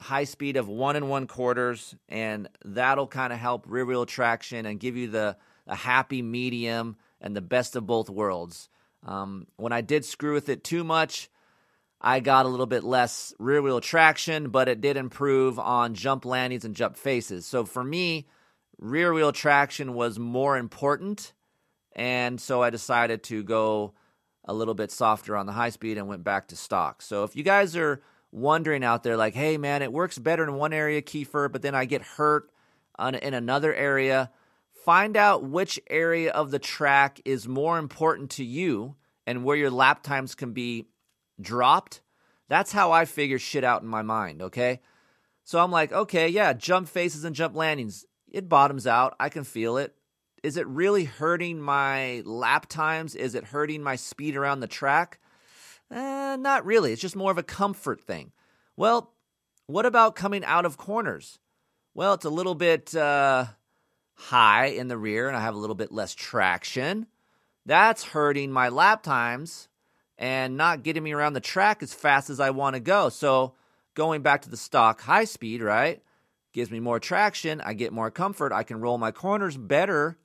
[0.00, 4.64] high speed of one and one quarters, and that'll kind of help rear wheel traction
[4.64, 5.36] and give you the
[5.66, 8.70] a happy medium and the best of both worlds.
[9.04, 11.28] Um, when I did screw with it too much,
[12.00, 16.24] I got a little bit less rear wheel traction, but it did improve on jump
[16.24, 17.46] landings and jump faces.
[17.46, 18.26] So for me,
[18.78, 21.32] rear wheel traction was more important.
[21.96, 23.94] And so I decided to go
[24.44, 27.00] a little bit softer on the high speed and went back to stock.
[27.00, 30.54] So if you guys are wondering out there, like, hey man, it works better in
[30.54, 32.50] one area, Keefer, but then I get hurt
[32.98, 34.30] on, in another area,
[34.84, 39.70] find out which area of the track is more important to you and where your
[39.70, 40.86] lap times can be
[41.40, 42.02] dropped.
[42.48, 44.80] That's how I figure shit out in my mind, okay?
[45.44, 48.04] So I'm like, okay, yeah, jump faces and jump landings.
[48.30, 49.14] It bottoms out.
[49.18, 49.94] I can feel it
[50.44, 53.14] is it really hurting my lap times?
[53.14, 55.18] Is it hurting my speed around the track?
[55.90, 56.92] Eh, not really.
[56.92, 58.30] It's just more of a comfort thing.
[58.76, 59.14] Well,
[59.66, 61.38] what about coming out of corners?
[61.94, 63.46] Well, it's a little bit uh,
[64.14, 67.06] high in the rear and I have a little bit less traction.
[67.66, 69.68] That's hurting my lap times
[70.18, 73.08] and not getting me around the track as fast as I want to go.
[73.08, 73.54] So,
[73.94, 76.02] going back to the stock high speed, right?
[76.52, 77.60] Gives me more traction.
[77.60, 78.52] I get more comfort.
[78.52, 80.18] I can roll my corners better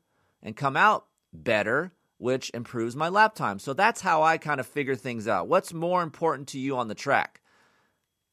[0.44, 3.60] and come out better, which improves my lap time.
[3.60, 5.48] So that's how I kind of figure things out.
[5.48, 7.42] What's more important to you on the track?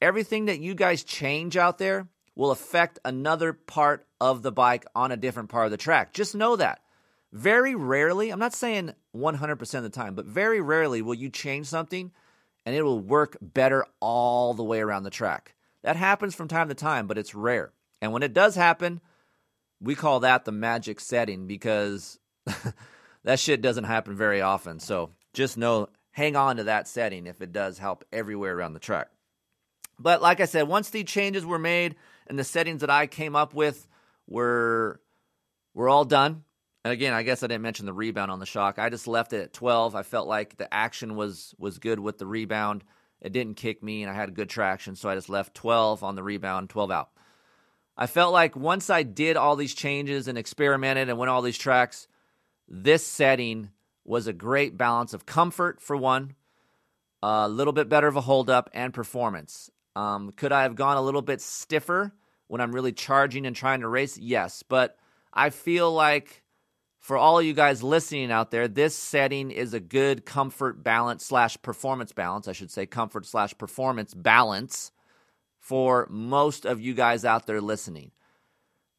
[0.02, 5.12] Everything that you guys change out there will affect another part of the bike on
[5.12, 6.12] a different part of the track.
[6.12, 6.80] Just know that.
[7.32, 11.66] Very rarely, I'm not saying 100% of the time, but very rarely will you change
[11.66, 12.12] something
[12.64, 15.54] and it will work better all the way around the track.
[15.82, 17.72] That happens from time to time, but it's rare.
[18.00, 19.00] And when it does happen,
[19.80, 22.18] we call that the magic setting because
[23.24, 24.80] that shit doesn't happen very often.
[24.80, 28.80] So just know, hang on to that setting if it does help everywhere around the
[28.80, 29.08] track.
[29.98, 33.36] But like I said, once the changes were made and the settings that I came
[33.36, 33.86] up with
[34.26, 35.00] were
[35.74, 36.44] were all done.
[36.84, 38.78] And again, I guess I didn't mention the rebound on the shock.
[38.78, 39.96] I just left it at 12.
[39.96, 42.84] I felt like the action was was good with the rebound.
[43.20, 46.14] It didn't kick me and I had good traction, so I just left 12 on
[46.14, 47.10] the rebound, 12 out.
[47.96, 51.56] I felt like once I did all these changes and experimented and went all these
[51.56, 52.08] tracks,
[52.68, 53.70] this setting
[54.04, 56.34] was a great balance of comfort for one,
[57.22, 59.70] a little bit better of a holdup, and performance.
[59.96, 62.12] Um, could I have gone a little bit stiffer
[62.48, 64.16] when I'm really charging and trying to race?
[64.18, 64.96] Yes, but
[65.32, 66.42] I feel like
[66.98, 71.56] for all you guys listening out there, this setting is a good comfort balance slash
[71.62, 72.48] performance balance.
[72.48, 74.90] I should say comfort slash performance balance
[75.60, 78.10] for most of you guys out there listening.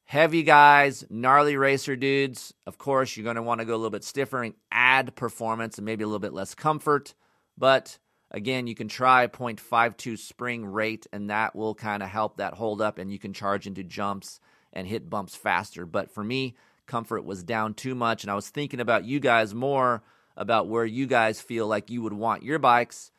[0.05, 3.89] Heavy guys, gnarly racer dudes, of course, you're going to want to go a little
[3.89, 7.13] bit stiffer and add performance and maybe a little bit less comfort.
[7.57, 7.97] But
[8.31, 12.81] again, you can try 0.52 spring rate, and that will kind of help that hold
[12.81, 14.39] up, and you can charge into jumps
[14.73, 15.85] and hit bumps faster.
[15.85, 19.53] But for me, comfort was down too much, and I was thinking about you guys
[19.53, 20.03] more
[20.35, 23.11] about where you guys feel like you would want your bikes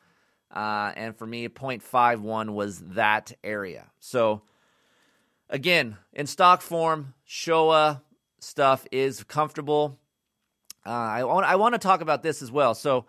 [0.51, 3.87] uh, and for me, 0.51 was that area.
[3.99, 4.41] So,
[5.49, 8.01] again, in stock form, Showa
[8.39, 9.99] stuff is comfortable.
[10.85, 12.73] uh, I want I want to talk about this as well.
[12.73, 13.05] So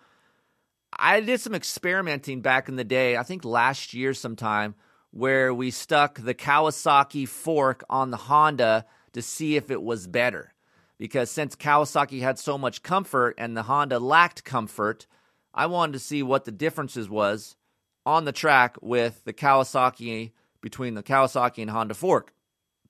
[0.97, 3.17] I did some experimenting back in the day.
[3.17, 4.75] I think last year sometime
[5.11, 10.53] where we stuck the Kawasaki fork on the Honda to see if it was better.
[10.97, 15.07] Because since Kawasaki had so much comfort and the Honda lacked comfort,
[15.53, 17.57] I wanted to see what the differences was
[18.05, 22.33] on the track with the Kawasaki between the Kawasaki and Honda fork.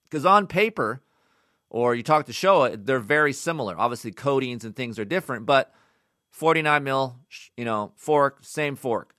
[0.04, 1.02] Because on paper,
[1.70, 3.80] or you talk to Showa, they're very similar.
[3.80, 5.74] Obviously, coatings and things are different, but
[6.32, 7.20] 49 mil,
[7.56, 9.16] you know, fork, same fork.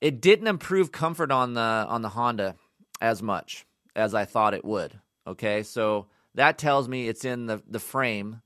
[0.00, 2.56] It didn't improve comfort on the on the Honda
[3.00, 5.00] as much as I thought it would.
[5.26, 8.42] Okay, so that tells me it's in the the frame,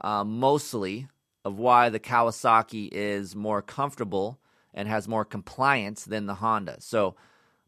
[0.00, 1.08] uh, mostly
[1.44, 4.38] of why the Kawasaki is more comfortable
[4.74, 6.76] and has more compliance than the Honda.
[6.80, 7.14] So,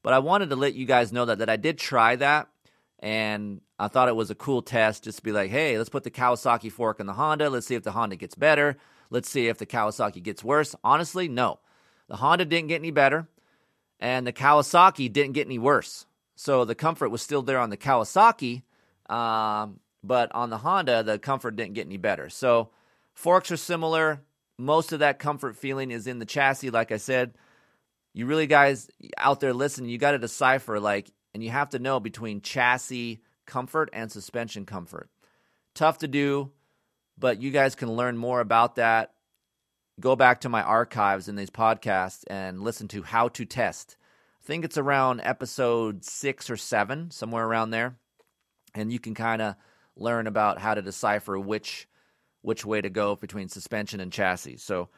[0.03, 2.49] but I wanted to let you guys know that that I did try that
[3.01, 6.05] and I thought it was a cool test just to be like, hey, let's put
[6.05, 7.49] the Kawasaki fork in the Honda.
[7.49, 8.77] Let's see if the Honda gets better.
[9.11, 10.75] Let's see if the Kawasaki gets worse.
[10.85, 11.61] Honestly, no.
[12.09, 13.29] The Honda didn't get any better,
[14.01, 16.07] and the Kawasaki didn't get any worse.
[16.37, 18.63] So the comfort was still there on the Kawasaki,
[19.11, 22.29] um, but on the Honda, the comfort didn't get any better.
[22.31, 22.71] So
[23.13, 24.23] forks are similar.
[24.59, 27.35] Most of that comfort feeling is in the chassis, like I said.
[28.15, 31.79] You really guys out there listening, you got to decipher like, and you have to
[31.79, 35.11] know between chassis comfort and suspension comfort.
[35.75, 36.51] Tough to do
[37.19, 39.13] but you guys can learn more about that.
[40.01, 43.97] Go back to my archives in these podcasts and listen to how to test.
[44.41, 47.97] I think it's around episode six or seven, somewhere around there.
[48.75, 49.57] And you can kind of
[49.97, 51.89] learn about how to decipher which
[52.43, 54.59] which way to go between suspension and chassis.
[54.59, 54.89] So,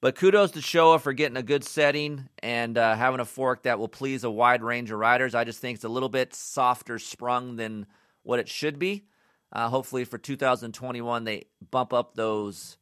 [0.00, 3.80] but kudos to Showa for getting a good setting and uh, having a fork that
[3.80, 5.34] will please a wide range of riders.
[5.34, 7.86] I just think it's a little bit softer sprung than
[8.22, 9.06] what it should be.
[9.54, 12.76] Uh, hopefully for 2021, they bump up those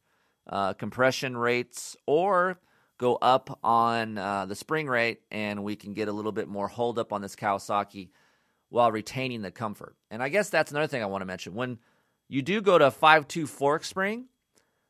[0.47, 2.59] uh, compression rates or
[2.97, 6.67] go up on uh, the spring rate, and we can get a little bit more
[6.67, 8.09] hold up on this Kawasaki
[8.69, 9.95] while retaining the comfort.
[10.09, 11.53] And I guess that's another thing I want to mention.
[11.53, 11.77] When
[12.27, 14.25] you do go to a 5.2 fork spring,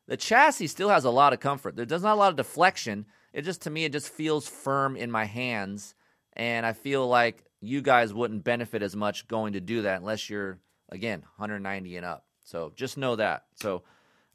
[0.06, 1.76] the chassis still has a lot of comfort.
[1.76, 3.06] There's not a lot of deflection.
[3.32, 5.94] It just, to me, it just feels firm in my hands.
[6.34, 10.30] And I feel like you guys wouldn't benefit as much going to do that unless
[10.30, 10.60] you're
[10.94, 12.24] Again, 190 and up.
[12.44, 13.44] So just know that.
[13.56, 13.82] So,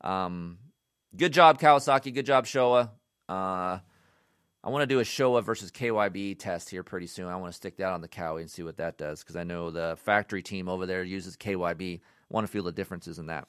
[0.02, 0.58] um,
[1.16, 2.14] good job, Kawasaki.
[2.14, 2.90] Good job, Showa.
[3.30, 3.80] Uh,
[4.62, 7.28] I want to do a Showa versus KYB test here pretty soon.
[7.28, 9.44] I want to stick that on the Kawi and see what that does because I
[9.44, 12.02] know the factory team over there uses KYB.
[12.30, 13.48] Want to feel the differences in that.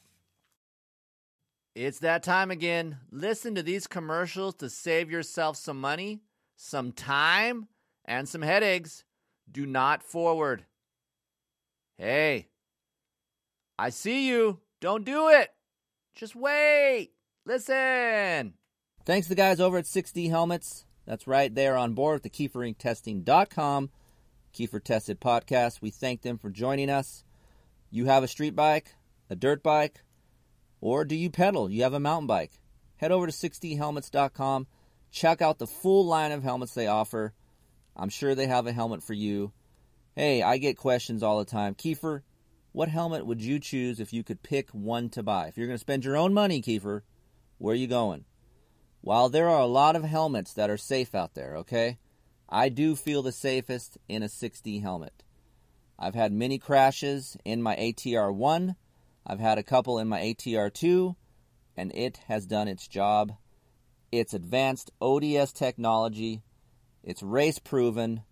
[1.74, 2.98] It's that time again.
[3.10, 6.20] Listen to these commercials to save yourself some money,
[6.56, 7.68] some time,
[8.04, 9.04] and some headaches.
[9.50, 10.64] Do not forward.
[11.98, 12.48] Hey,
[13.80, 14.60] I see you.
[14.82, 15.48] Don't do it.
[16.14, 17.12] Just wait.
[17.46, 18.52] Listen.
[19.06, 20.84] Thanks to the guys over at 6D Helmets.
[21.06, 21.54] That's right.
[21.54, 23.88] They are on board with the KeeferIncTesting.com
[24.52, 25.80] Keefer Tested podcast.
[25.80, 27.24] We thank them for joining us.
[27.90, 28.96] You have a street bike,
[29.30, 30.02] a dirt bike,
[30.82, 31.70] or do you pedal?
[31.70, 32.60] You have a mountain bike.
[32.96, 34.66] Head over to 6dhelmets.com.
[35.10, 37.32] Check out the full line of helmets they offer.
[37.96, 39.52] I'm sure they have a helmet for you.
[40.14, 41.74] Hey, I get questions all the time.
[41.74, 42.20] Keefer,
[42.72, 45.48] what helmet would you choose if you could pick one to buy?
[45.48, 47.02] If you're going to spend your own money, Keefer,
[47.58, 48.24] where are you going?
[49.00, 51.98] While there are a lot of helmets that are safe out there, okay,
[52.48, 55.24] I do feel the safest in a 6D helmet.
[55.98, 58.76] I've had many crashes in my ATR 1,
[59.26, 61.16] I've had a couple in my ATR 2,
[61.76, 63.32] and it has done its job.
[64.10, 66.42] It's advanced ODS technology,
[67.02, 68.22] it's race proven,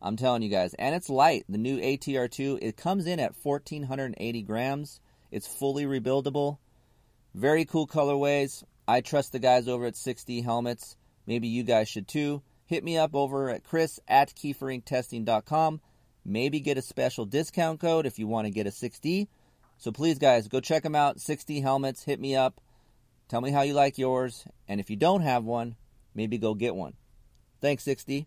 [0.00, 0.74] I'm telling you guys.
[0.74, 1.44] And it's light.
[1.48, 5.00] The new ATR2, it comes in at 1,480 grams.
[5.30, 6.58] It's fully rebuildable.
[7.34, 8.62] Very cool colorways.
[8.88, 10.96] I trust the guys over at 6D Helmets.
[11.26, 12.42] Maybe you guys should too.
[12.66, 15.80] Hit me up over at chris at keeferincTesting.com.
[16.24, 19.28] Maybe get a special discount code if you want to get a 6D.
[19.78, 21.18] So please, guys, go check them out.
[21.18, 22.04] 6D Helmets.
[22.04, 22.60] Hit me up.
[23.28, 24.44] Tell me how you like yours.
[24.68, 25.76] And if you don't have one,
[26.14, 26.94] maybe go get one.
[27.60, 28.26] Thanks, 6D.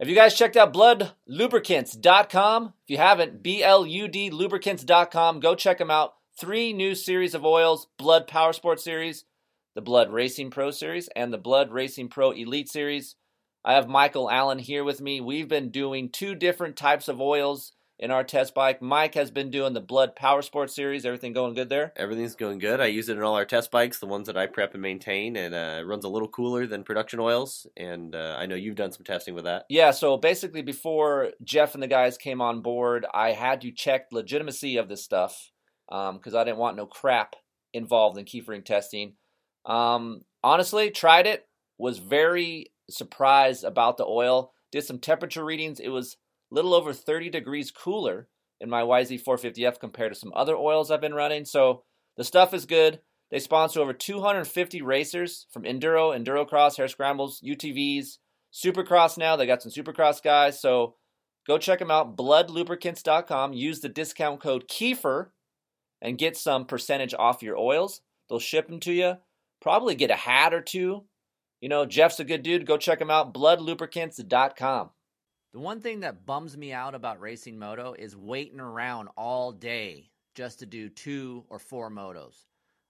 [0.00, 2.72] Have you guys checked out bludlubricants.com?
[2.84, 6.14] If you haven't, B L U D lubricants.com, go check them out.
[6.38, 9.26] Three new series of oils Blud Power Sport Series,
[9.74, 13.16] the Blud Racing Pro Series, and the Blud Racing Pro Elite Series.
[13.62, 15.20] I have Michael Allen here with me.
[15.20, 18.80] We've been doing two different types of oils in our test bike.
[18.80, 21.04] Mike has been doing the Blud Power Sport series.
[21.04, 21.92] Everything going good there?
[21.96, 22.80] Everything's going good.
[22.80, 25.36] I use it in all our test bikes, the ones that I prep and maintain,
[25.36, 27.66] and uh, it runs a little cooler than production oils.
[27.76, 29.66] And uh, I know you've done some testing with that.
[29.68, 29.90] Yeah.
[29.90, 34.78] So basically, before Jeff and the guys came on board, I had to check legitimacy
[34.78, 35.52] of this stuff
[35.88, 37.36] because um, I didn't want no crap
[37.74, 39.14] involved in Keefer Inc Testing.
[39.66, 41.46] Um, honestly, tried it,
[41.76, 44.52] was very surprised about the oil.
[44.72, 45.80] Did some temperature readings.
[45.80, 46.16] It was
[46.50, 48.28] little over 30 degrees cooler
[48.60, 51.44] in my YZ450F compared to some other oils I've been running.
[51.44, 51.82] So
[52.16, 53.00] the stuff is good.
[53.30, 58.18] They sponsor over 250 racers from enduro, endurocross, hare scrambles, UTVs,
[58.52, 59.36] supercross now.
[59.36, 60.60] They got some supercross guys.
[60.60, 60.96] So
[61.46, 62.16] go check them out.
[62.16, 63.52] Bludlubricants.com.
[63.52, 65.30] Use the discount code KEEFER
[66.02, 68.00] and get some percentage off your oils.
[68.28, 69.14] They'll ship them to you.
[69.60, 71.04] Probably get a hat or two.
[71.60, 72.66] You know, Jeff's a good dude.
[72.66, 73.34] Go check him out.
[73.34, 74.90] Bludlubricants.com.
[75.52, 80.10] The one thing that bums me out about racing moto is waiting around all day
[80.36, 82.44] just to do two or four motos.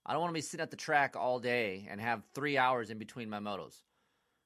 [0.05, 2.91] I don't want to be sitting at the track all day and have three hours
[2.91, 3.81] in between my motos.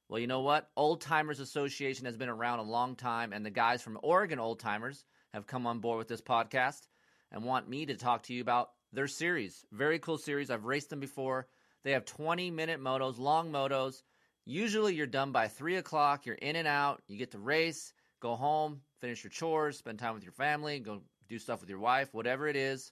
[0.09, 0.71] Well, you know what?
[0.77, 4.61] Old Timers Association has been around a long time, and the guys from Oregon Old
[4.61, 6.87] Timers have come on board with this podcast
[7.33, 9.65] and want me to talk to you about their series.
[9.73, 10.51] Very cool series.
[10.51, 11.49] I've raced them before.
[11.83, 14.03] They have 20 minute motos, long motos.
[14.45, 16.27] Usually you're done by 3 o'clock.
[16.27, 17.03] You're in and out.
[17.09, 17.94] You get to race,
[18.25, 21.79] go home, finish your chores, spend time with your family, go do stuff with your
[21.79, 22.91] wife, whatever it is.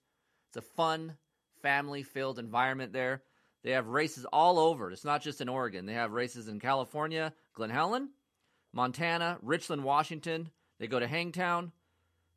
[0.48, 1.16] It's a fun,
[1.62, 3.22] family filled environment there.
[3.64, 4.90] They have races all over.
[4.90, 5.86] It's not just in Oregon.
[5.86, 8.10] They have races in California, Glen Helen,
[8.74, 10.50] Montana, Richland, Washington.
[10.78, 11.72] They go to Hangtown.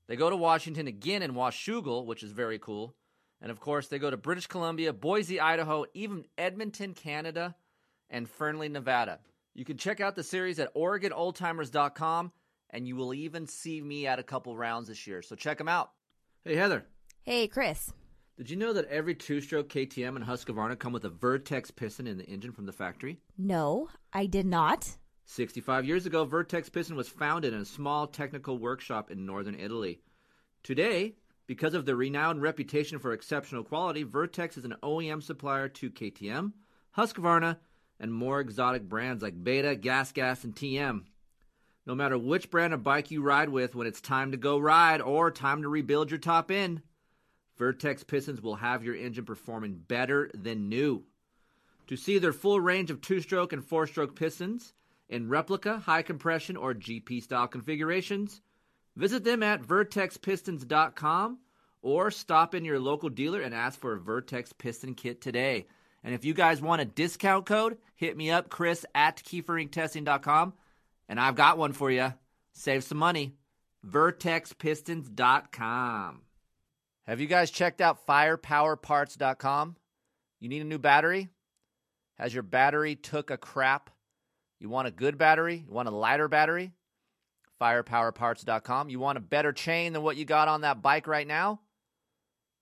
[0.07, 2.95] They go to Washington again in Washougal, which is very cool.
[3.41, 7.55] And of course, they go to British Columbia, Boise, Idaho, even Edmonton, Canada,
[8.09, 9.19] and Fernley, Nevada.
[9.53, 12.31] You can check out the series at OregonOldTimers.com
[12.75, 15.21] and you will even see me at a couple rounds this year.
[15.21, 15.91] So check them out.
[16.43, 16.85] Hey, Heather.
[17.23, 17.93] Hey, Kris.
[18.37, 22.05] Did you know that every two stroke KTM and Husqvarna come with a Vertex piston
[22.05, 23.17] in the engine from the factory?
[23.37, 24.97] No, I did not.
[25.23, 30.01] 65 years ago, Vertex Piston was founded in a small technical workshop in northern Italy.
[30.61, 31.15] Today,
[31.47, 36.51] because of their renowned reputation for exceptional quality, Vertex is an OEM supplier to KTM,
[36.95, 37.57] Husqvarna,
[37.99, 41.05] and more exotic brands like Beta, Gas Gas, and TM.
[41.85, 45.01] No matter which brand of bike you ride with when it's time to go ride
[45.01, 46.81] or time to rebuild your top end,
[47.57, 51.03] Vertex pistons will have your engine performing better than new.
[51.87, 54.73] To see their full range of two stroke and four stroke pistons
[55.07, 58.41] in replica, high compression, or GP style configurations,
[58.95, 61.37] visit them at vertexpistons.com
[61.83, 65.67] or stop in your local dealer and ask for a Vertex piston kit today.
[66.03, 70.53] And if you guys want a discount code, hit me up, Chris at keeferinctesting.com
[71.07, 72.13] and I've got one for you.
[72.53, 73.33] Save some money.
[73.85, 76.21] VertexPistons.com.
[77.05, 79.75] Have you guys checked out FirePowerParts.com?
[80.39, 81.29] You need a new battery?
[82.17, 83.89] Has your battery took a crap?
[84.59, 85.63] You want a good battery?
[85.67, 86.71] You want a lighter battery?
[87.61, 88.89] FirePowerParts.com.
[88.89, 91.61] You want a better chain than what you got on that bike right now?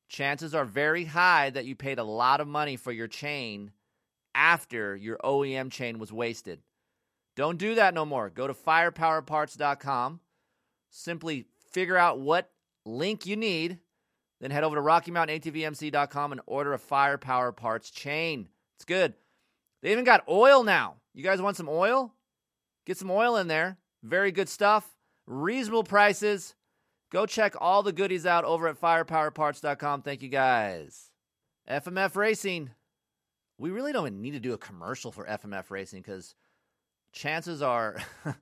[0.09, 3.71] Chances are very high that you paid a lot of money for your chain
[4.35, 6.59] after your OEM chain was wasted.
[7.35, 8.29] Don't do that no more.
[8.29, 10.19] Go to firepowerparts.com.
[10.89, 12.51] Simply figure out what
[12.85, 13.79] link you need,
[14.39, 18.49] then head over to RockyMountainATVMC.com and order a Firepower Parts chain.
[18.75, 19.13] It's good.
[19.81, 20.95] They even got oil now.
[21.13, 22.13] You guys want some oil?
[22.85, 23.77] Get some oil in there.
[24.03, 24.95] Very good stuff.
[25.25, 26.55] Reasonable prices.
[27.11, 30.01] Go check all the goodies out over at firepowerparts.com.
[30.01, 31.09] Thank you guys.
[31.69, 32.71] FMF Racing.
[33.57, 36.35] We really don't need to do a commercial for FMF Racing because
[37.13, 37.97] chances are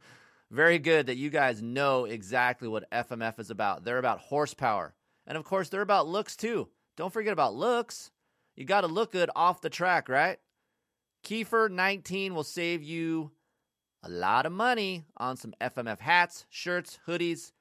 [0.51, 3.84] very good that you guys know exactly what FMF is about.
[3.84, 4.95] They're about horsepower.
[5.28, 6.69] And of course, they're about looks too.
[6.97, 8.11] Don't forget about looks.
[8.55, 10.39] You got to look good off the track, right?
[11.24, 13.32] Keefer 19 will save you
[14.03, 17.51] a lot of money on some FMF hats, shirts, hoodies.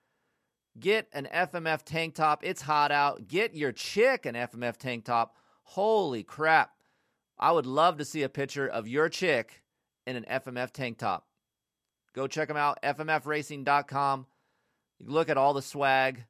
[0.79, 2.43] Get an FMF tank top.
[2.43, 3.29] It's hot out.
[3.29, 5.37] Get your chick an FMF tank top.
[5.65, 6.73] Holy crap.
[7.39, 9.63] I would love to see a picture of your chick
[10.11, 11.27] in an FMF tank top.
[12.15, 14.27] Go check them out, fmfracing.com.
[14.99, 16.25] You look at all the swag.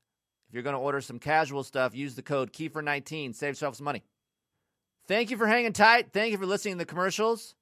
[0.49, 3.35] If you're going to order some casual stuff, use the code Keefer19.
[3.35, 4.03] Save yourself some money.
[5.07, 6.13] Thank you for hanging tight.
[6.13, 7.55] Thank you for listening to the commercials.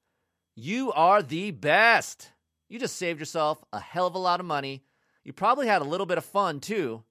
[0.55, 2.31] You are the best.
[2.69, 4.83] You just saved yourself a hell of a lot of money.
[5.25, 7.05] You probably had a little bit of fun too.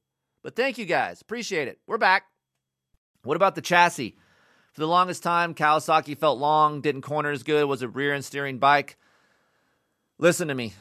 [0.43, 1.21] But thank you guys.
[1.21, 1.79] Appreciate it.
[1.87, 2.23] We're back.
[3.23, 4.15] What about the chassis?
[4.77, 8.23] For the longest time, Kawasaki felt long, didn't corner as good, was a rear and
[8.23, 8.95] steering bike.
[10.19, 10.75] Listen to me.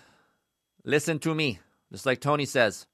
[0.84, 1.61] Listen to me.
[1.90, 2.86] Just like Tony says.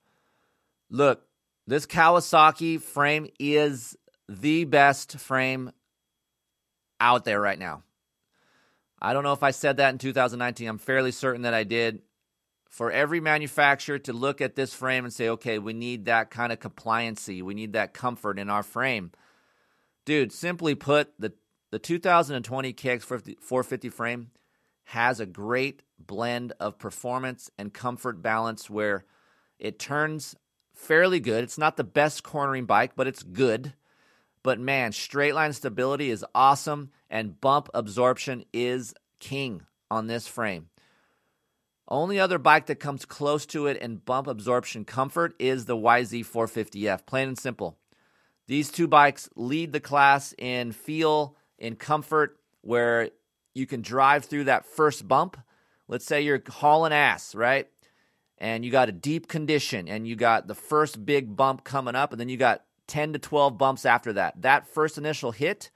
[0.91, 1.27] Look,
[1.67, 3.97] this Kawasaki frame is
[4.29, 5.73] the best frame
[7.01, 7.83] out there right now.
[9.01, 10.69] I don't know if I said that in 2019.
[10.69, 12.03] I'm fairly certain that I did.
[12.69, 16.53] For every manufacturer to look at this frame and say, okay, we need that kind
[16.53, 19.11] of compliancy, we need that comfort in our frame
[20.05, 21.33] dude, simply put, the
[21.73, 24.31] the 2020 KX 450 frame
[24.85, 29.07] has a great blend of performance and comfort balance where
[29.59, 30.37] it turns
[30.75, 31.43] fairly good.
[31.43, 33.73] It's not the best cornering bike, but it's good.
[34.43, 40.69] But man, straight line stability is awesome and bump absorption is king on this frame.
[41.89, 47.07] Only other bike that comes close to it in bump absorption comfort is the YZ450F,
[47.07, 47.79] plain and simple.
[48.47, 53.11] These two bikes lead the class in feel, in comfort, where
[53.55, 55.37] you can drive through that first bump.
[55.89, 57.69] Let's say you're hauling ass, right?
[58.39, 62.13] And you got a deep condition and you got the first big bump coming up,
[62.13, 64.43] and then you got 10 to 12 bumps after that.
[64.43, 65.71] That first initial hit,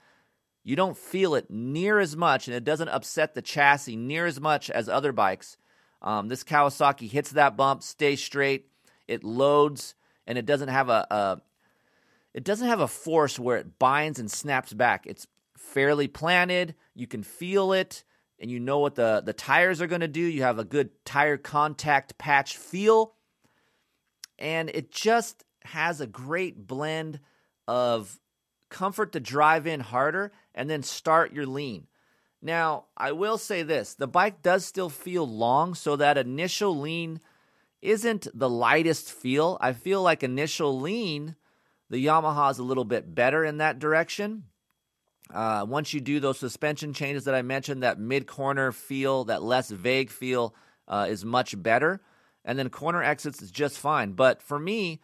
[0.64, 4.40] you don't feel it near as much, and it doesn't upset the chassis near as
[4.40, 5.56] much as other bikes.
[6.02, 8.68] Um, this Kawasaki hits that bump, stays straight,
[9.06, 9.94] it loads,
[10.26, 11.40] and it doesn't have a, a
[12.36, 15.06] it doesn't have a force where it binds and snaps back.
[15.06, 15.26] It's
[15.56, 16.74] fairly planted.
[16.94, 18.04] You can feel it,
[18.38, 20.20] and you know what the the tires are going to do.
[20.20, 23.14] You have a good tire contact patch feel,
[24.38, 27.20] and it just has a great blend
[27.66, 28.20] of
[28.68, 31.86] comfort to drive in harder and then start your lean.
[32.42, 37.20] Now, I will say this the bike does still feel long, so that initial lean
[37.80, 39.56] isn't the lightest feel.
[39.62, 41.34] I feel like initial lean,
[41.90, 44.44] the Yamaha is a little bit better in that direction.
[45.32, 49.42] Uh, once you do those suspension changes that I mentioned, that mid corner feel, that
[49.42, 50.54] less vague feel,
[50.88, 52.00] uh, is much better.
[52.44, 54.12] And then corner exits is just fine.
[54.12, 55.00] But for me,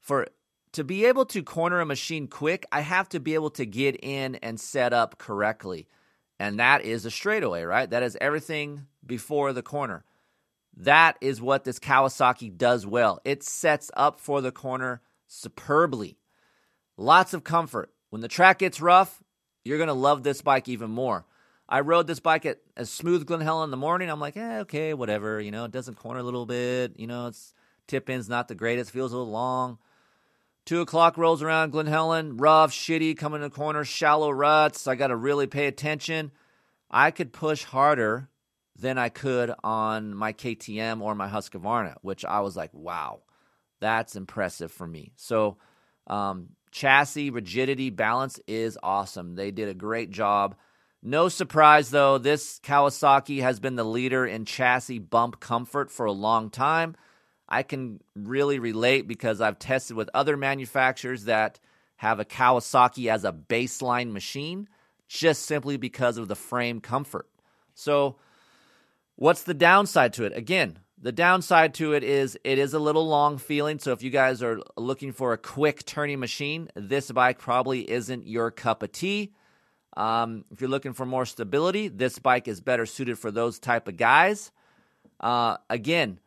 [0.00, 0.28] for
[0.72, 3.96] to be able to corner a machine quick, I have to be able to get
[4.02, 5.88] in and set up correctly.
[6.38, 7.88] And that is a straightaway, right?
[7.88, 10.04] That is everything before the corner.
[10.76, 13.20] That is what this Kawasaki does well.
[13.24, 16.18] It sets up for the corner superbly.
[16.96, 17.90] Lots of comfort.
[18.10, 19.22] When the track gets rough,
[19.64, 21.26] you're going to love this bike even more.
[21.68, 24.08] I rode this bike at a smooth Glen Helen in the morning.
[24.08, 25.40] I'm like, eh, okay, whatever.
[25.40, 26.98] You know, it doesn't corner a little bit.
[26.98, 27.52] You know, it's
[27.88, 28.92] tip in's not the greatest.
[28.92, 29.78] Feels a little long.
[30.64, 34.88] Two o'clock rolls around, Glen Helen, rough, shitty, coming in the corner, shallow ruts.
[34.88, 36.32] I got to really pay attention.
[36.90, 38.28] I could push harder
[38.76, 43.20] than I could on my KTM or my Husqvarna, which I was like, wow,
[43.86, 45.12] that's impressive for me.
[45.16, 45.56] So,
[46.08, 49.36] um, chassis rigidity balance is awesome.
[49.36, 50.56] They did a great job.
[51.02, 56.12] No surprise though, this Kawasaki has been the leader in chassis bump comfort for a
[56.12, 56.96] long time.
[57.48, 61.60] I can really relate because I've tested with other manufacturers that
[61.96, 64.68] have a Kawasaki as a baseline machine
[65.08, 67.28] just simply because of the frame comfort.
[67.74, 68.16] So,
[69.14, 70.36] what's the downside to it?
[70.36, 73.78] Again, the downside to it is it is a little long feeling.
[73.78, 78.26] So, if you guys are looking for a quick turning machine, this bike probably isn't
[78.26, 79.32] your cup of tea.
[79.96, 83.86] Um, if you're looking for more stability, this bike is better suited for those type
[83.86, 84.50] of guys.
[85.20, 86.18] Uh, again,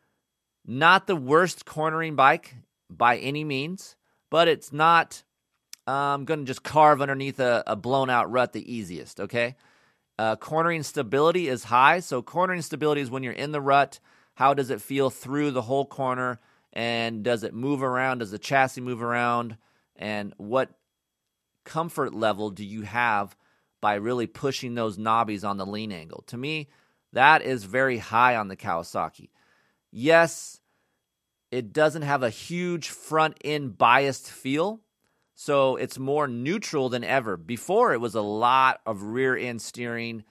[0.65, 2.55] not the worst cornering bike
[2.89, 3.97] by any means,
[4.29, 5.23] but it's not
[5.87, 9.57] um, going to just carve underneath a, a, blown out rut the easiest, okay?
[10.17, 11.99] Uh, cornering stability is high.
[11.99, 13.99] So, cornering stability is when you're in the rut.
[14.39, 16.39] How does it feel through the whole corner?
[16.71, 18.19] And does it move around?
[18.19, 19.57] Does the chassis move around?
[19.97, 20.69] And what
[21.65, 23.35] comfort level do you have
[23.81, 26.23] by really pushing those knobbies on the lean angle?
[26.27, 26.69] To me,
[27.11, 29.27] that is very high on the Kawasaki.
[29.91, 30.61] Yes,
[31.51, 34.79] it doesn't have a huge front end biased feel.
[35.35, 37.35] So it's more neutral than ever.
[37.35, 40.23] Before it was a lot of rear end steering,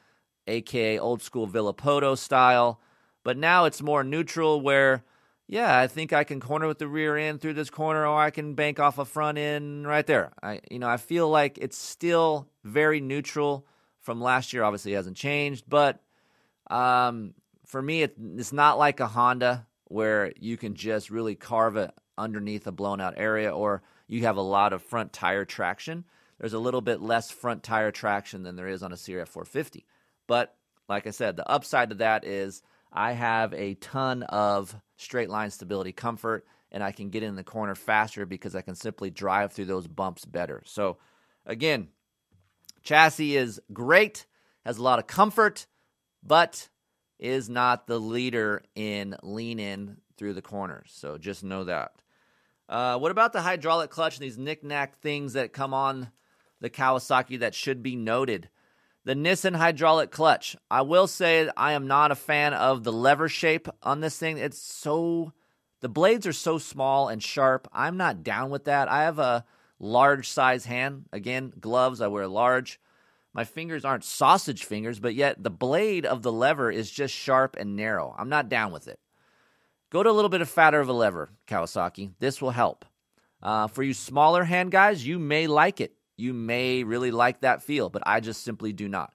[0.46, 2.80] aka old school Villopoto style.
[3.28, 5.04] But now it's more neutral where,
[5.48, 8.30] yeah, I think I can corner with the rear end through this corner, or I
[8.30, 10.32] can bank off a front end right there.
[10.42, 13.66] I you know, I feel like it's still very neutral
[14.00, 14.62] from last year.
[14.62, 16.00] Obviously, hasn't changed, but
[16.70, 17.34] um,
[17.66, 21.90] for me, it, it's not like a Honda where you can just really carve it
[22.16, 26.06] underneath a blown out area, or you have a lot of front tire traction.
[26.40, 29.84] There's a little bit less front tire traction than there is on a CRF 450.
[30.26, 30.56] But
[30.88, 32.62] like I said, the upside to that is
[32.92, 37.44] I have a ton of straight line stability comfort and I can get in the
[37.44, 40.62] corner faster because I can simply drive through those bumps better.
[40.66, 40.98] So,
[41.46, 41.88] again,
[42.82, 44.26] chassis is great,
[44.64, 45.66] has a lot of comfort,
[46.22, 46.68] but
[47.18, 50.90] is not the leader in lean in through the corners.
[50.94, 51.92] So just know that.
[52.68, 56.10] Uh, what about the hydraulic clutch and these knickknack things that come on
[56.60, 58.50] the Kawasaki that should be noted?
[59.04, 60.56] The Nissin hydraulic clutch.
[60.70, 64.38] I will say I am not a fan of the lever shape on this thing.
[64.38, 65.32] It's so
[65.80, 67.68] the blades are so small and sharp.
[67.72, 68.88] I'm not down with that.
[68.88, 69.44] I have a
[69.78, 71.06] large size hand.
[71.12, 72.80] Again, gloves, I wear large.
[73.32, 77.56] My fingers aren't sausage fingers, but yet the blade of the lever is just sharp
[77.58, 78.14] and narrow.
[78.18, 78.98] I'm not down with it.
[79.90, 82.12] Go to a little bit of fatter of a lever, Kawasaki.
[82.18, 82.84] This will help.
[83.40, 85.94] Uh, for you smaller hand guys, you may like it.
[86.18, 89.14] You may really like that feel, but I just simply do not.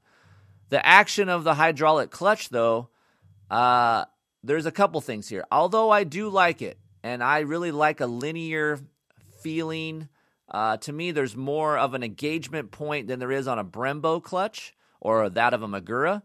[0.69, 2.89] The action of the hydraulic clutch, though,
[3.51, 4.05] uh,
[4.41, 5.43] there's a couple things here.
[5.51, 8.79] Although I do like it, and I really like a linear
[9.41, 10.07] feeling.
[10.49, 14.23] Uh, to me, there's more of an engagement point than there is on a Brembo
[14.23, 16.23] clutch or that of a Magura.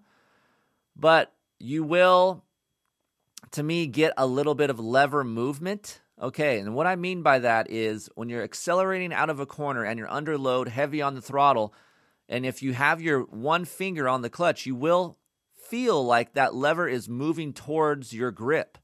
[0.95, 2.45] But you will,
[3.51, 6.01] to me, get a little bit of lever movement.
[6.21, 9.85] Okay, and what I mean by that is when you're accelerating out of a corner
[9.85, 11.73] and you're under load, heavy on the throttle,
[12.29, 15.16] and if you have your one finger on the clutch, you will
[15.69, 18.79] feel like that lever is moving towards your grip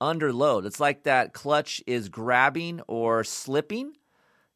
[0.00, 0.66] under load.
[0.66, 3.92] It's like that clutch is grabbing or slipping.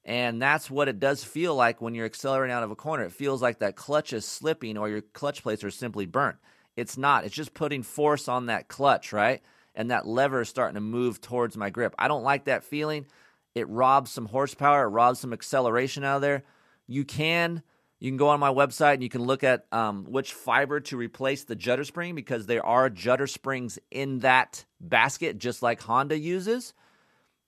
[0.04, 3.04] And that's what it does feel like when you're accelerating out of a corner.
[3.04, 6.36] It feels like that clutch is slipping or your clutch plates are simply burnt.
[6.76, 7.24] It's not.
[7.24, 9.42] It's just putting force on that clutch, right?
[9.74, 11.94] And that lever is starting to move towards my grip.
[11.98, 13.06] I don't like that feeling.
[13.54, 16.44] It robs some horsepower, it robs some acceleration out of there.
[16.86, 17.62] You can
[18.00, 20.96] you can go on my website and you can look at um, which fiber to
[20.96, 26.18] replace the judder spring because there are judder springs in that basket, just like Honda
[26.18, 26.72] uses.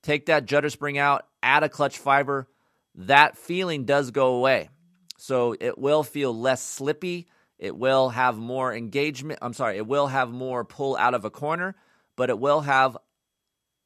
[0.03, 2.49] Take that judder spring out, add a clutch fiber.
[2.97, 4.68] That feeling does go away.
[5.16, 7.29] So it will feel less slippy.
[7.59, 9.39] It will have more engagement.
[9.41, 11.77] I'm sorry, it will have more pull out of a corner,
[12.17, 12.97] but it will have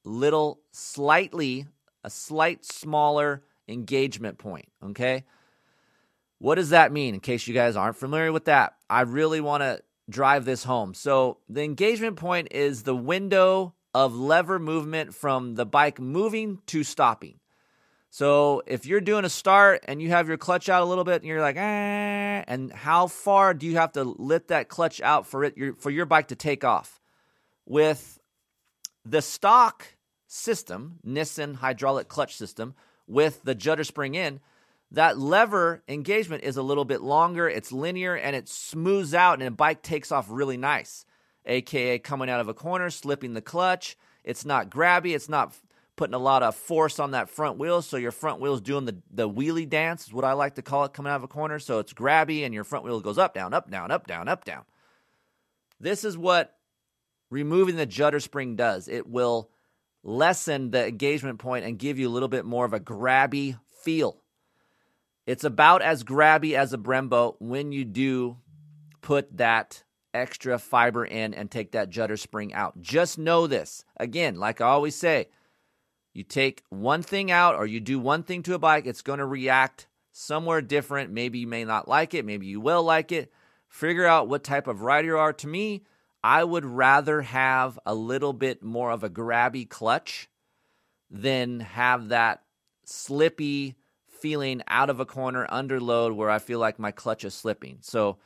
[0.05, 1.67] little, slightly,
[2.05, 4.69] a slight smaller engagement point.
[4.83, 5.25] Okay.
[6.39, 7.15] What does that mean?
[7.15, 10.95] In case you guys aren't familiar with that, I really want to drive this home.
[10.95, 16.85] So, the engagement point is the window of lever movement from the bike moving to
[16.85, 17.41] stopping.
[18.11, 21.23] So, if you're doing a start and you have your clutch out a little bit
[21.23, 25.27] and you're like, eh, and how far do you have to lift that clutch out
[25.27, 27.01] for it your, for your bike to take off?
[27.65, 28.16] With
[29.09, 29.95] the stock
[30.27, 32.75] system, Nissin hydraulic clutch system
[33.07, 34.41] with the judder spring in,
[34.93, 39.49] that lever engagement is a little bit longer, it's linear, and it smooths out, and
[39.49, 41.05] a bike takes off really nice.
[41.45, 43.97] AKA coming out of a corner, slipping the clutch.
[44.25, 45.55] It's not grabby, it's not
[45.97, 48.97] putting a lot of force on that front wheel, so your front wheel's doing the,
[49.11, 51.59] the wheelie dance, is what I like to call it, coming out of a corner.
[51.59, 54.45] So it's grabby, and your front wheel goes up, down, up, down, up, down, up,
[54.45, 54.65] down.
[55.81, 56.56] This is what
[57.31, 58.89] removing the judder spring does.
[58.89, 59.51] It will
[60.03, 64.23] lessen the engagement point and give you a little bit more of a grabby feel.
[65.27, 68.37] It's about as grabby as a Brembo when you do
[69.01, 69.83] put that
[70.15, 72.81] extra fiber in and take that judder spring out.
[72.81, 73.85] Just know this.
[73.97, 75.29] Again, like I always say,
[76.15, 79.19] you take one thing out or you do one thing to a bike, it's going
[79.19, 81.11] to react somewhere different.
[81.11, 83.33] Maybe you may not like it, maybe you will like it.
[83.69, 85.33] Figure out what type of rider you are.
[85.35, 85.83] To me,
[86.27, 90.29] I would rather have a little bit more of a grabby clutch
[91.09, 92.43] than have that
[92.85, 93.77] slippy
[94.09, 97.79] feeling out of a corner under load where I feel like my clutch is slipping.
[97.83, 98.17] So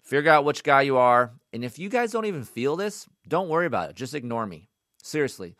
[0.00, 1.34] figure out which guy you are.
[1.52, 3.96] And if you guys don't even feel this, don't worry about it.
[3.96, 4.70] Just ignore me.
[5.02, 5.56] Seriously.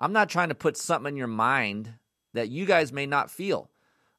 [0.00, 1.92] I'm not trying to put something in your mind
[2.34, 3.70] that you guys may not feel.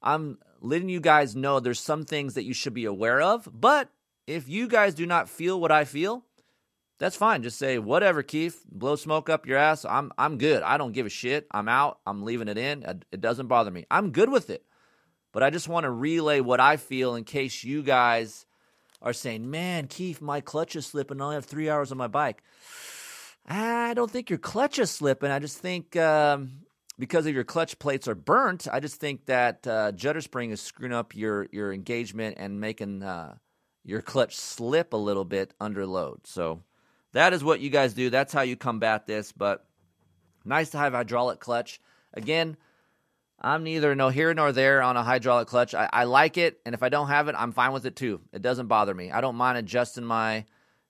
[0.02, 3.50] I'm letting you guys know there's some things that you should be aware of.
[3.52, 3.90] But
[4.26, 6.24] if you guys do not feel what I feel,
[7.00, 7.44] that's fine.
[7.44, 8.64] Just say whatever, Keith.
[8.72, 9.86] Blow smoke up your ass.
[9.86, 10.64] I'm I'm good.
[10.64, 11.48] I don't give a shit.
[11.52, 12.00] I'm out.
[12.06, 12.84] I'm leaving it in.
[13.12, 13.86] It doesn't bother me.
[13.92, 14.64] I'm good with it.
[15.32, 18.46] But I just want to relay what I feel in case you guys
[19.02, 21.22] are saying, "Man, Keith, my clutch is slipping.
[21.22, 22.44] I only have three hours on my bike."
[23.48, 25.32] I don't think your clutch is slipping.
[25.32, 26.64] I just think um,
[27.00, 28.68] because of your clutch plates are burnt.
[28.72, 33.04] I just think that uh, judder spring is screwing up your your engagement and making
[33.04, 33.36] uh,
[33.84, 36.26] your clutch slip a little bit under load.
[36.26, 36.64] So
[37.14, 38.10] that is what you guys do.
[38.10, 39.32] That's how you combat this.
[39.32, 39.66] But
[40.46, 41.80] nice to have hydraulic clutch.
[42.14, 42.58] Again,
[43.40, 45.76] I'm neither no here nor there on a hydraulic clutch.
[45.76, 48.22] I, I, like it, and if I don't have it, I'm fine with it too.
[48.34, 49.12] It doesn't bother me.
[49.12, 50.46] I don't mind adjusting my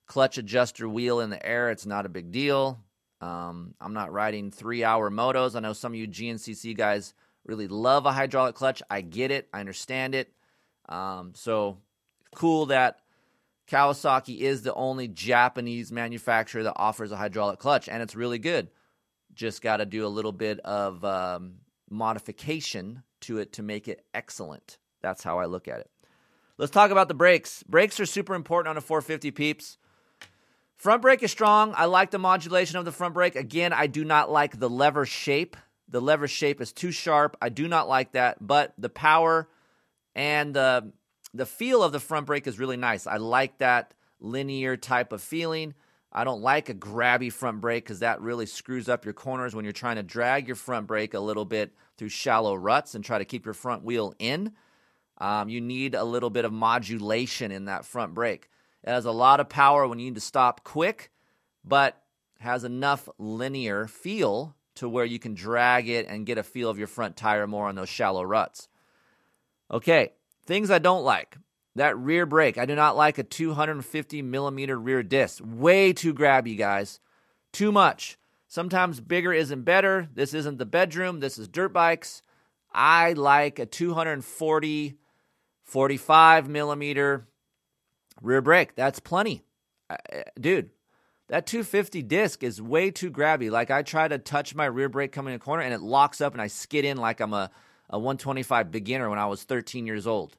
[0.06, 1.70] clutch adjuster wheel in the air.
[1.70, 2.80] It's not a big deal.
[3.20, 5.56] Um, I'm not riding three hour motos.
[5.56, 7.14] I know some of you GNCC guys
[7.46, 8.82] really love a hydraulic clutch.
[8.90, 9.50] I get it.
[9.54, 10.32] I understand it.
[10.88, 11.80] Um, so
[12.36, 13.00] cool that
[13.70, 18.70] Kawasaki is the only Japanese manufacturer that offers a hydraulic clutch, and it's really good.
[19.34, 21.56] Just got to do a little bit of um,
[21.90, 24.78] modification to it to make it excellent.
[25.02, 25.90] That's how I look at it.
[26.58, 27.62] Let's talk about the brakes.
[27.64, 29.78] Brakes are super important on a 450 peeps.
[30.78, 31.74] Front brake is strong.
[31.76, 33.36] I like the modulation of the front brake.
[33.36, 35.58] Again, I do not like the lever shape.
[35.90, 37.36] The lever shape is too sharp.
[37.42, 39.50] I do not like that, but the power
[40.16, 40.92] and the
[41.34, 43.08] the feel of the front brake is really nice.
[43.08, 45.74] I like that linear type of feeling.
[46.12, 49.66] I don't like a grabby front brake because that really screws up your corners when
[49.66, 53.18] you're trying to drag your front brake a little bit through shallow ruts and try
[53.18, 54.54] to keep your front wheel in.
[55.20, 58.50] Um, you need a little bit of modulation in that front brake.
[58.84, 61.12] It has a lot of power when you need to stop quick,
[61.66, 62.02] but
[62.40, 66.78] has enough linear feel to where you can drag it and get a feel of
[66.78, 68.70] your front tire more on those shallow ruts.
[69.72, 70.14] Okay,
[70.48, 71.38] things I don't like.
[71.76, 72.58] That rear brake.
[72.58, 75.44] I do not like a 250 millimeter rear disc.
[75.46, 77.00] Way too grabby, guys.
[77.54, 78.18] Too much.
[78.48, 80.10] Sometimes bigger isn't better.
[80.14, 81.20] This isn't the bedroom.
[81.20, 82.24] This is dirt bikes.
[82.74, 84.98] I like a 240,
[85.64, 87.28] 45 millimeter
[88.22, 88.76] rear brake.
[88.76, 89.44] That's plenty.
[90.40, 90.72] Dude,
[91.30, 93.52] that 250 disc is way too grabby.
[93.52, 96.22] Like I try to touch my rear brake coming in a corner and it locks
[96.22, 97.52] up and I skid in like I'm a,
[97.90, 100.38] a 125 beginner when I was 13 years old.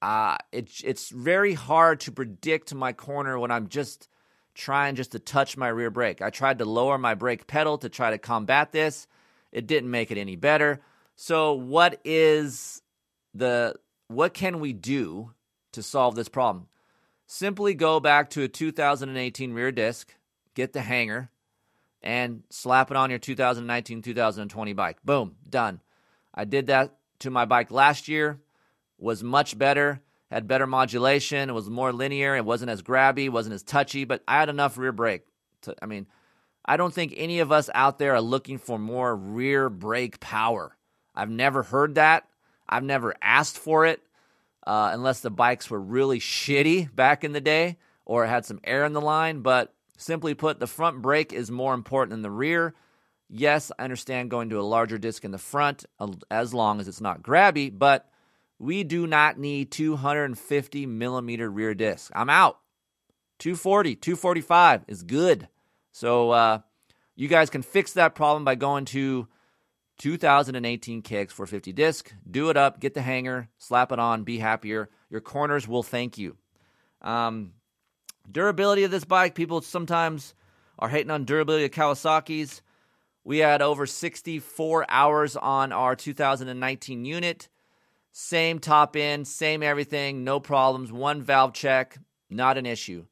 [0.00, 4.08] Uh, it's it's very hard to predict my corner when I'm just
[4.54, 6.22] trying just to touch my rear brake.
[6.22, 9.06] I tried to lower my brake pedal to try to combat this.
[9.50, 10.80] It didn't make it any better.
[11.16, 12.82] So what is
[13.34, 13.74] the
[14.06, 15.32] what can we do
[15.72, 16.68] to solve this problem?
[17.26, 20.14] Simply go back to a 2018 rear disc,
[20.54, 21.30] get the hanger,
[22.02, 24.98] and slap it on your 2019 2020 bike.
[25.04, 25.80] Boom, done.
[26.38, 28.38] I did that to my bike last year,
[28.96, 33.56] was much better, had better modulation, it was more linear, it wasn't as grabby, wasn't
[33.56, 35.22] as touchy, but I had enough rear brake.
[35.62, 36.06] To, I mean,
[36.64, 40.76] I don't think any of us out there are looking for more rear brake power.
[41.12, 42.28] I've never heard that.
[42.68, 44.00] I've never asked for it
[44.64, 48.84] uh, unless the bikes were really shitty back in the day or had some air
[48.84, 49.40] in the line.
[49.40, 52.74] But simply put, the front brake is more important than the rear.
[53.30, 55.84] Yes, I understand going to a larger disc in the front
[56.30, 58.08] as long as it's not grabby, but
[58.58, 62.10] we do not need 250 millimeter rear disc.
[62.14, 62.58] I'm out.
[63.38, 65.48] 240, 245 is good.
[65.92, 66.60] So uh,
[67.16, 69.28] you guys can fix that problem by going to
[69.98, 72.12] 2018 KX 450 disc.
[72.28, 74.88] Do it up, get the hanger, slap it on, be happier.
[75.10, 76.36] Your corners will thank you.
[77.02, 77.52] Um,
[78.30, 80.34] durability of this bike, people sometimes
[80.78, 82.62] are hating on durability of Kawasaki's.
[83.24, 87.48] We had over 64 hours on our 2019 unit.
[88.12, 90.90] Same top end, same everything, no problems.
[90.90, 91.98] One valve check,
[92.30, 93.06] not an issue.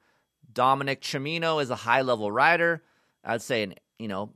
[0.52, 2.82] Dominic Chimino is a high level rider.
[3.22, 4.32] I'd say, an, you know,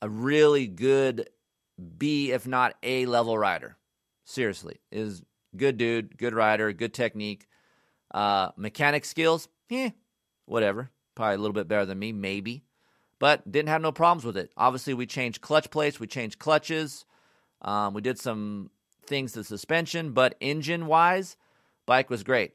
[0.00, 1.30] a really good
[1.96, 3.76] B, if not A level rider.
[4.24, 5.22] Seriously, is
[5.56, 7.46] good dude, good rider, good technique.
[8.12, 9.90] Uh, mechanic skills, eh,
[10.46, 10.90] whatever.
[11.14, 12.64] Probably a little bit better than me, maybe.
[13.22, 14.50] But didn't have no problems with it.
[14.56, 17.04] Obviously, we changed clutch plates, we changed clutches,
[17.60, 18.70] um, we did some
[19.06, 21.36] things to suspension, but engine wise,
[21.86, 22.54] bike was great.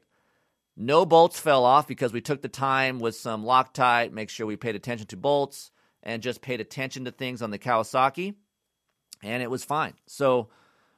[0.76, 4.56] No bolts fell off because we took the time with some Loctite, make sure we
[4.56, 5.70] paid attention to bolts,
[6.02, 8.34] and just paid attention to things on the Kawasaki
[9.22, 9.94] and it was fine.
[10.06, 10.48] So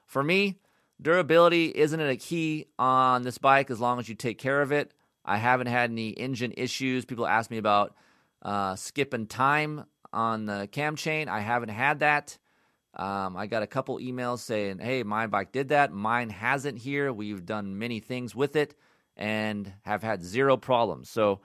[0.04, 0.58] for me,
[1.00, 4.92] durability isn't a key on this bike as long as you take care of it.
[5.24, 7.04] I haven't had any engine issues.
[7.04, 7.94] People ask me about
[8.42, 11.28] uh, skipping time on the cam chain.
[11.28, 12.38] I haven't had that.
[12.94, 15.92] Um, I got a couple emails saying, hey, my bike did that.
[15.92, 17.12] Mine hasn't here.
[17.12, 18.74] We've done many things with it
[19.16, 21.08] and have had zero problems.
[21.08, 21.40] So,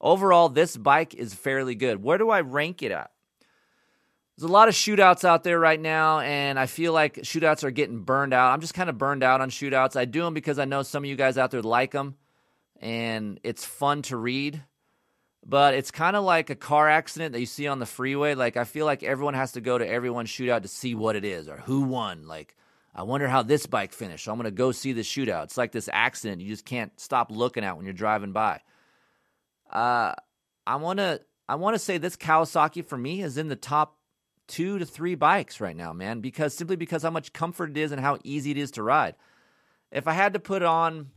[0.00, 2.02] overall, this bike is fairly good.
[2.02, 3.10] Where do I rank it at?
[4.36, 7.72] There's a lot of shootouts out there right now, and I feel like shootouts are
[7.72, 8.52] getting burned out.
[8.52, 9.96] I'm just kind of burned out on shootouts.
[9.96, 12.14] I do them because I know some of you guys out there like them,
[12.80, 14.62] and it's fun to read.
[15.46, 18.34] But it's kind of like a car accident that you see on the freeway.
[18.34, 21.24] Like, I feel like everyone has to go to everyone's shootout to see what it
[21.24, 22.26] is or who won.
[22.26, 22.56] Like,
[22.94, 24.24] I wonder how this bike finished.
[24.24, 25.44] So I'm going to go see the shootout.
[25.44, 28.60] It's like this accident you just can't stop looking at when you're driving by.
[29.70, 30.14] Uh,
[30.66, 33.96] I want to I want to say this Kawasaki for me is in the top
[34.48, 37.92] two to three bikes right now, man, because simply because how much comfort it is
[37.92, 39.14] and how easy it is to ride.
[39.92, 41.10] If I had to put on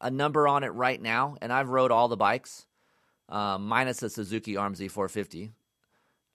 [0.00, 2.65] a number on it right now, and I've rode all the bikes,
[3.28, 5.52] uh, minus the Suzuki RMZ 450,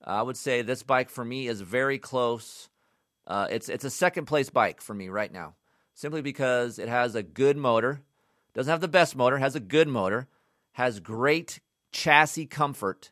[0.04, 2.68] I would say this bike for me is very close.
[3.26, 5.54] Uh, it's it's a second place bike for me right now,
[5.94, 8.02] simply because it has a good motor,
[8.54, 10.26] doesn't have the best motor, has a good motor,
[10.72, 11.60] has great
[11.92, 13.10] chassis comfort,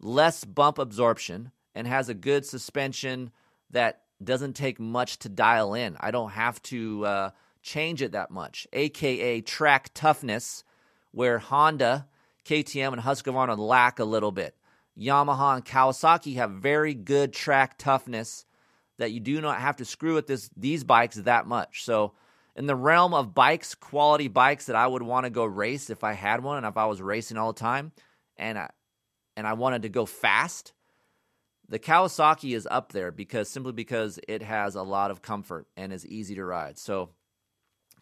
[0.00, 3.30] less bump absorption, and has a good suspension
[3.70, 5.96] that doesn't take much to dial in.
[6.00, 7.30] I don't have to uh,
[7.62, 10.64] change it that much, aka track toughness,
[11.12, 12.06] where Honda,
[12.44, 14.54] KTM, and Husqvarna lack a little bit.
[14.98, 18.44] Yamaha and Kawasaki have very good track toughness
[18.98, 21.84] that you do not have to screw with this these bikes that much.
[21.84, 22.12] So
[22.56, 26.04] in the realm of bikes, quality bikes that I would want to go race if
[26.04, 27.92] I had one and if I was racing all the time
[28.36, 28.70] and I,
[29.36, 30.72] and I wanted to go fast,
[31.68, 35.92] the Kawasaki is up there because simply because it has a lot of comfort and
[35.92, 36.78] is easy to ride.
[36.78, 37.10] So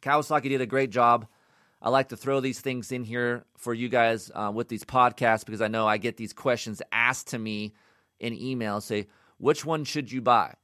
[0.02, 1.26] Kawasaki did a great job.
[1.82, 5.44] I like to throw these things in here for you guys uh, with these podcasts
[5.44, 7.74] because I know I get these questions asked to me
[8.20, 8.80] in email.
[8.80, 9.08] Say,
[9.38, 10.54] which one should you buy?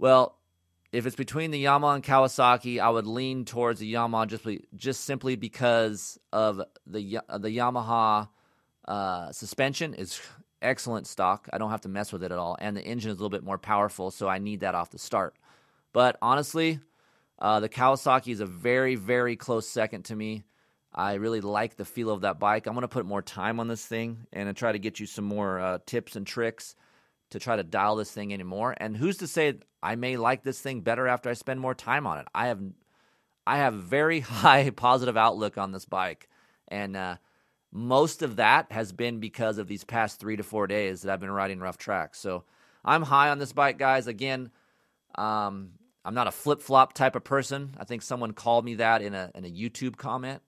[0.00, 0.36] Well,
[0.90, 5.04] if it's between the Yamaha and Kawasaki, I would lean towards the Yamaha just just
[5.04, 8.28] simply because of the the Yamaha
[8.86, 10.20] uh, suspension is
[10.60, 11.48] excellent stock.
[11.52, 13.30] I don't have to mess with it at all, and the engine is a little
[13.30, 15.36] bit more powerful, so I need that off the start.
[15.92, 16.80] But honestly,
[17.42, 20.44] uh, the Kawasaki is a very very close second to me.
[20.94, 22.66] I really like the feel of that bike.
[22.66, 25.24] I'm going to put more time on this thing and try to get you some
[25.24, 26.76] more uh, tips and tricks
[27.30, 28.74] to try to dial this thing anymore.
[28.76, 32.06] And who's to say I may like this thing better after I spend more time
[32.06, 32.28] on it?
[32.34, 32.60] I have
[33.46, 36.28] I have very high positive outlook on this bike,
[36.68, 37.16] and uh,
[37.72, 41.20] most of that has been because of these past three to four days that I've
[41.20, 42.20] been riding rough tracks.
[42.20, 42.44] So
[42.84, 44.06] I'm high on this bike, guys.
[44.06, 44.50] Again,
[45.16, 45.70] um,
[46.04, 47.74] I'm not a flip flop type of person.
[47.78, 50.42] I think someone called me that in a in a YouTube comment.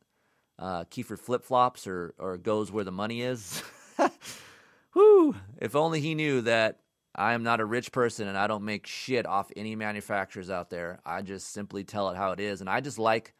[0.58, 3.62] Uh, Keefer flip flops or or goes where the money is.
[4.92, 5.34] Whew!
[5.60, 6.80] If only he knew that
[7.14, 10.70] I am not a rich person and I don't make shit off any manufacturers out
[10.70, 11.00] there.
[11.04, 12.60] I just simply tell it how it is.
[12.60, 13.34] And I just like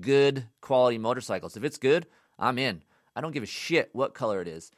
[0.00, 1.56] good quality motorcycles.
[1.56, 2.06] If it's good,
[2.38, 2.82] I'm in.
[3.14, 4.70] I don't give a shit what color it is.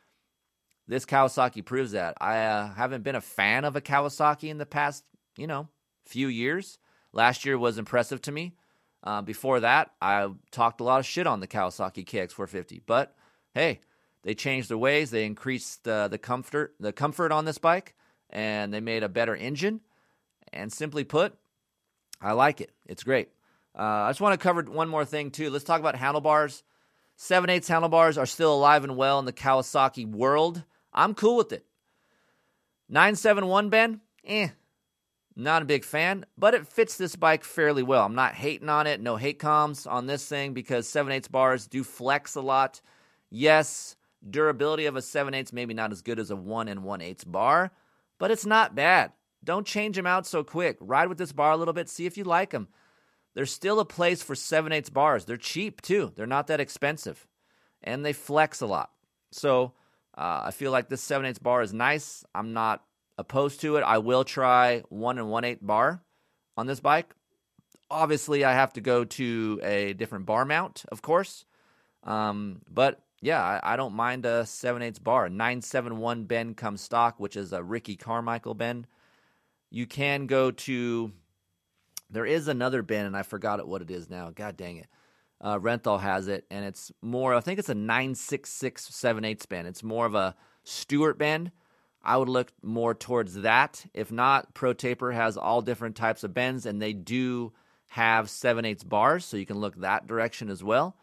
[0.87, 2.17] This Kawasaki proves that.
[2.21, 5.05] I uh, haven't been a fan of a Kawasaki in the past,
[5.37, 5.69] you know,
[6.09, 6.79] few years.
[7.13, 8.55] Last year was impressive to me.
[9.05, 12.83] Uh, before that, I talked a lot of shit on the Kawasaki KX450.
[12.87, 13.15] But
[13.55, 13.81] hey,
[14.23, 15.11] they changed their ways.
[15.11, 17.95] They increased uh, the comfort, the comfort on this bike,
[18.31, 19.81] and they made a better engine.
[20.53, 21.35] And simply put,
[22.23, 22.73] I like it.
[22.87, 23.29] It's great.
[23.79, 25.51] Uh, I just want to cover one more thing too.
[25.51, 26.65] Let's talk about handlebars.
[27.17, 30.65] 7 8 handlebars are still alive and well in the Kawasaki world.
[30.93, 31.67] I'm cool with it.
[32.89, 34.49] 971 Ben, eh,
[35.39, 38.05] not a big fan, but it fits this bike fairly well.
[38.05, 39.01] I'm not hating on it.
[39.01, 42.81] No hate comms on this thing because 7 8 bars do flex a lot.
[43.31, 43.97] Yes,
[44.29, 47.25] Durability of a 7 8 maybe not as good as a 1 and 1 8
[47.29, 47.71] bar,
[48.19, 49.13] but it's not bad.
[49.45, 50.77] Don't change them out so quick.
[50.81, 52.69] Ride with this bar a little bit, see if you like them.
[53.35, 55.25] There's still a place for 7 8 bars.
[55.25, 57.29] They're cheap too, they're not that expensive,
[57.83, 58.91] and they flex a lot.
[59.31, 59.75] So
[60.17, 62.25] uh, I feel like this 7 8 bar is nice.
[62.35, 62.83] I'm not
[63.19, 63.83] opposed to it.
[63.83, 66.03] I will try 1 and 1 8 bar
[66.57, 67.15] on this bike.
[67.91, 71.45] Obviously, I have to go to a different bar mount, of course.
[72.05, 75.29] Um, but yeah, I, I don't mind a 7 8 bar.
[75.29, 78.87] 971 bend comes stock, which is a Ricky Carmichael bend.
[79.71, 81.13] You can go to,
[82.09, 84.31] there is another bend, and I forgot what it is now.
[84.35, 84.87] God dang it.
[85.41, 89.69] Uh, Renthal has it, and it's more, I think it's a 966 7 8 bend.
[89.69, 91.51] It's more of a Stewart bend.
[92.09, 93.85] I would look more towards that.
[93.93, 97.53] If not, Pro Taper has all different types of bends, and they do
[97.89, 100.97] have 7 8 bars, so you can look that direction as well.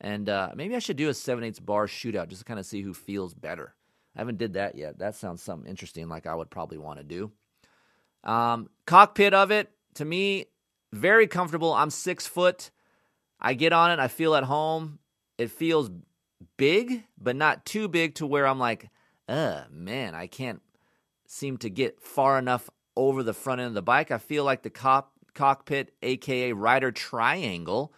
[0.00, 2.66] And uh, maybe I should do a 7 8 bar shootout just to kind of
[2.66, 3.72] see who feels better.
[4.16, 4.98] I haven't did that yet.
[4.98, 7.30] That sounds something interesting like I would probably want to do.
[8.24, 10.46] Um, cockpit of it, to me,
[10.92, 11.72] very comfortable.
[11.72, 12.72] I'm six foot.
[13.40, 14.00] I get on it.
[14.00, 14.98] I feel at home.
[15.38, 15.88] It feels
[16.56, 18.90] big, but not too big to where I'm like,
[19.28, 20.62] uh, man, I can't
[21.26, 24.10] seem to get far enough over the front end of the bike.
[24.10, 27.92] I feel like the cop, cockpit, aka rider triangle,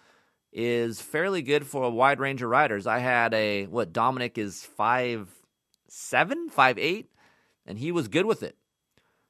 [0.52, 2.86] is fairly good for a wide range of riders.
[2.86, 5.28] I had a what Dominic is five
[5.88, 7.10] seven, five eight,
[7.64, 8.56] and he was good with it.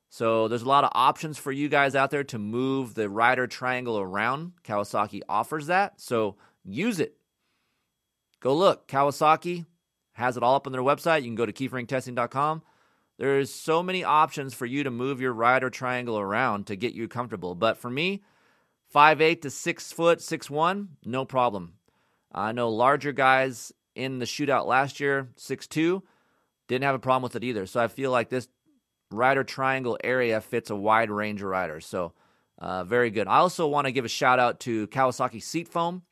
[0.09, 3.47] So there's a lot of options for you guys out there to move the rider
[3.47, 4.53] triangle around.
[4.65, 7.15] Kawasaki offers that, so use it.
[8.41, 8.89] Go look.
[8.89, 9.67] Kawasaki
[10.21, 11.23] has it all up on their website.
[11.23, 12.63] You can go to keeferinctesting.com.
[13.19, 17.09] There's so many options for you to move your rider triangle around to get you
[17.09, 17.55] comfortable.
[17.55, 18.23] But for me,
[18.91, 21.75] Five eight to six foot, six one, no problem.
[22.33, 26.03] I know larger guys in the shootout last year, six two,
[26.67, 27.67] didn't have a problem with it either.
[27.67, 28.49] So I feel like this
[29.13, 31.87] rider triangle area fits a wide range of riders.
[31.87, 32.15] So
[32.59, 33.29] uh, very good.
[33.29, 36.03] I also want to give a shout out to Kawasaki Seat Foam.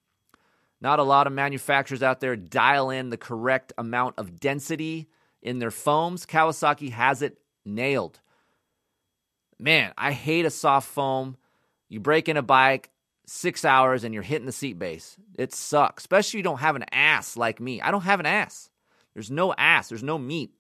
[0.81, 5.09] Not a lot of manufacturers out there dial in the correct amount of density
[5.43, 6.25] in their foams.
[6.25, 8.21] Kawasaki has it nailed.
[9.59, 11.37] Man, I hate a soft foam
[11.89, 12.91] you break in a bike,
[13.27, 15.17] six hours, and you're hitting the seat base.
[15.39, 17.81] It sucks, especially if you don't have an ass like me.
[17.81, 18.71] I don't have an ass.
[19.15, 20.53] There's no ass, there's no meat.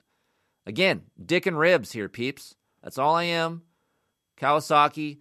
[0.66, 2.54] Again, dick and ribs here, peeps.
[2.82, 3.62] That's all I am.
[4.38, 5.18] Kawasaki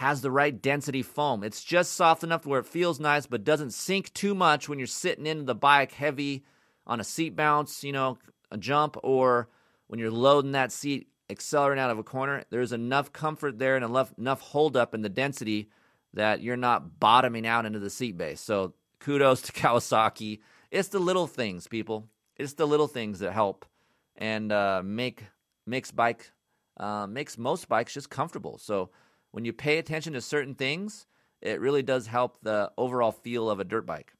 [0.00, 1.44] has the right density foam.
[1.44, 4.86] It's just soft enough where it feels nice, but doesn't sink too much when you're
[4.86, 6.42] sitting into the bike heavy
[6.86, 8.16] on a seat bounce, you know,
[8.50, 9.50] a jump, or
[9.88, 12.44] when you're loading that seat, accelerating out of a corner.
[12.48, 15.68] There's enough comfort there and enough enough hold up in the density
[16.14, 18.40] that you're not bottoming out into the seat base.
[18.40, 20.40] So kudos to Kawasaki.
[20.70, 22.08] It's the little things, people.
[22.36, 23.66] It's the little things that help
[24.16, 25.24] and uh, make
[25.66, 26.30] makes bike
[26.78, 28.56] uh, makes most bikes just comfortable.
[28.56, 28.88] So
[29.32, 31.06] when you pay attention to certain things,
[31.40, 34.12] it really does help the overall feel of a dirt bike.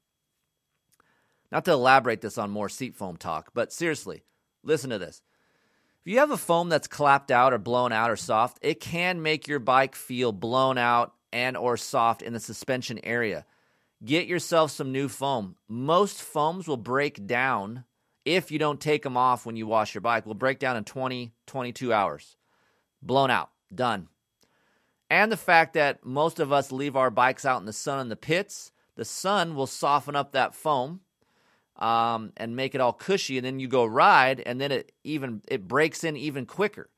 [1.52, 4.22] Not to elaborate this on more seat foam talk, but seriously,
[4.62, 5.20] listen to this.
[6.04, 9.20] If you have a foam that's clapped out or blown out or soft, it can
[9.20, 13.44] make your bike feel blown out and or soft in the suspension area.
[14.02, 15.56] Get yourself some new foam.
[15.68, 17.84] Most foams will break down
[18.24, 20.24] if you don't take them off when you wash your bike.
[20.24, 22.36] Will break down in 20, 22 hours.
[23.02, 23.50] Blown out.
[23.74, 24.08] Done.
[25.10, 28.08] And the fact that most of us leave our bikes out in the sun in
[28.08, 31.00] the pits, the sun will soften up that foam
[31.76, 33.36] um, and make it all cushy.
[33.36, 36.88] And then you go ride, and then it even it breaks in even quicker.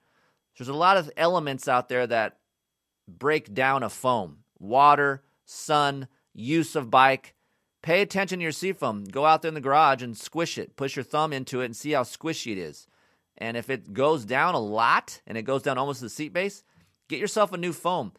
[0.59, 2.37] There's a lot of elements out there that
[3.09, 7.35] break down a foam: water, sun, use of bike.
[7.81, 9.05] Pay attention to your seat foam.
[9.05, 10.77] Go out there in the garage and squish it.
[10.77, 12.87] Push your thumb into it and see how squishy it is.
[13.39, 16.33] And if it goes down a lot and it goes down almost to the seat
[16.33, 16.63] base,
[17.13, 18.13] get yourself a new foam.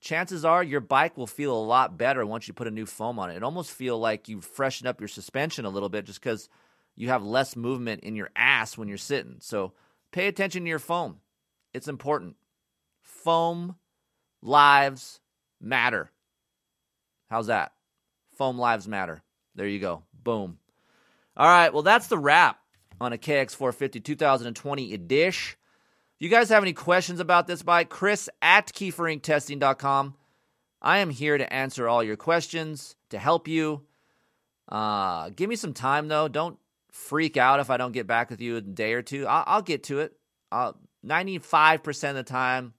[0.00, 3.18] Chances are your bike will feel a lot better once you put a new foam
[3.18, 3.36] on it.
[3.36, 6.48] It almost feel like you freshen up your suspension a little bit just because
[6.96, 9.36] you have less movement in your ass when you're sitting.
[9.40, 9.74] So
[10.10, 11.18] pay attention to your foam.
[11.74, 12.36] It's important.
[13.02, 13.76] Foam
[14.40, 15.20] lives
[15.60, 16.10] matter.
[17.28, 17.72] How's that?
[18.38, 19.22] Foam lives matter.
[19.54, 20.02] There you go.
[20.14, 20.58] Boom.
[21.36, 21.74] All right.
[21.74, 22.58] Well, that's the wrap
[23.00, 25.56] on a KX450 2020 edition.
[26.20, 30.14] You guys have any questions about this bike, Kris at KeeferIncTesting.com.
[30.82, 33.86] I am here to answer all your questions, to help you.
[34.68, 36.28] Uh, give me some time, though.
[36.28, 36.58] Don't
[36.90, 39.26] freak out if I don't get back with you in a day or two.
[39.26, 40.12] I'll, I'll get to it.
[40.52, 40.72] Uh,
[41.06, 42.74] 95% of the time,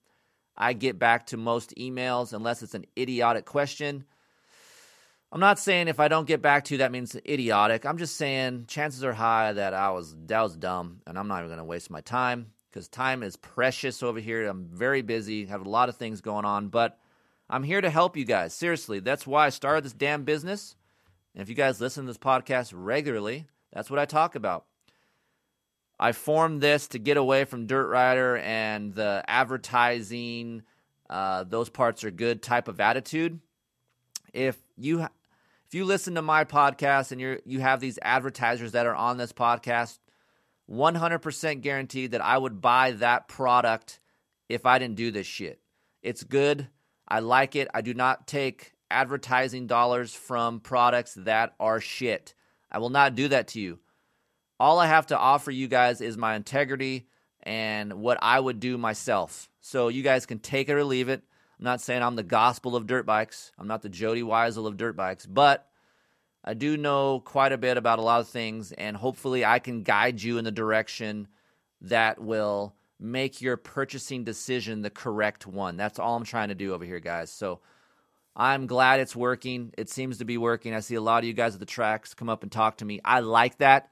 [0.56, 4.06] I get back to most emails unless it's an idiotic question.
[5.32, 7.88] I'm not saying if I don't get back to you that means idiotic.
[7.88, 11.40] I'm just saying chances are high that I was that was dumb and I'm not
[11.40, 14.48] even going to waste my time because time is precious over here.
[14.48, 16.98] I'm very busy, have a lot of things going on, but
[17.50, 18.54] I'm here to help you guys.
[18.54, 20.76] Seriously, that's why I started this damn business.
[21.36, 24.66] And if you guys listen to this podcast regularly, that's what I talk about.
[26.00, 30.64] I formed this to get away from Dirt Rider and the advertising,
[31.12, 33.40] uh, those parts are good type of attitude.
[34.34, 38.86] If you if you listen to my podcast and you you have these advertisers that
[38.86, 40.00] are on this podcast,
[40.72, 44.00] 100% guaranteed that I would buy that product
[44.48, 45.60] if I didn't do this shit.
[46.02, 46.68] It's good.
[47.08, 47.68] I like it.
[47.74, 52.34] I do not take advertising dollars from products that are shit.
[52.72, 53.80] I will not do that to you.
[54.60, 57.08] All I have to offer you guys is my integrity
[57.44, 59.50] and what I would do myself.
[59.60, 61.22] So you guys can take it or leave it.
[61.60, 63.52] I'm not saying I'm the gospel of dirt bikes.
[63.58, 65.68] I'm not the Jody Weisel of dirt bikes, but
[66.44, 69.84] I do know quite a bit about a lot of things, and hopefully, I can
[69.84, 71.28] guide you in the direction
[71.82, 75.78] that will make your purchasing decision the correct one.
[75.78, 77.32] That's all I'm trying to do over here, guys.
[77.32, 77.60] So
[78.36, 79.74] I'm glad it's working.
[79.78, 80.74] It seems to be working.
[80.74, 82.86] I see a lot of you guys at the tracks come up and talk to
[82.86, 83.02] me.
[83.04, 83.90] I like that.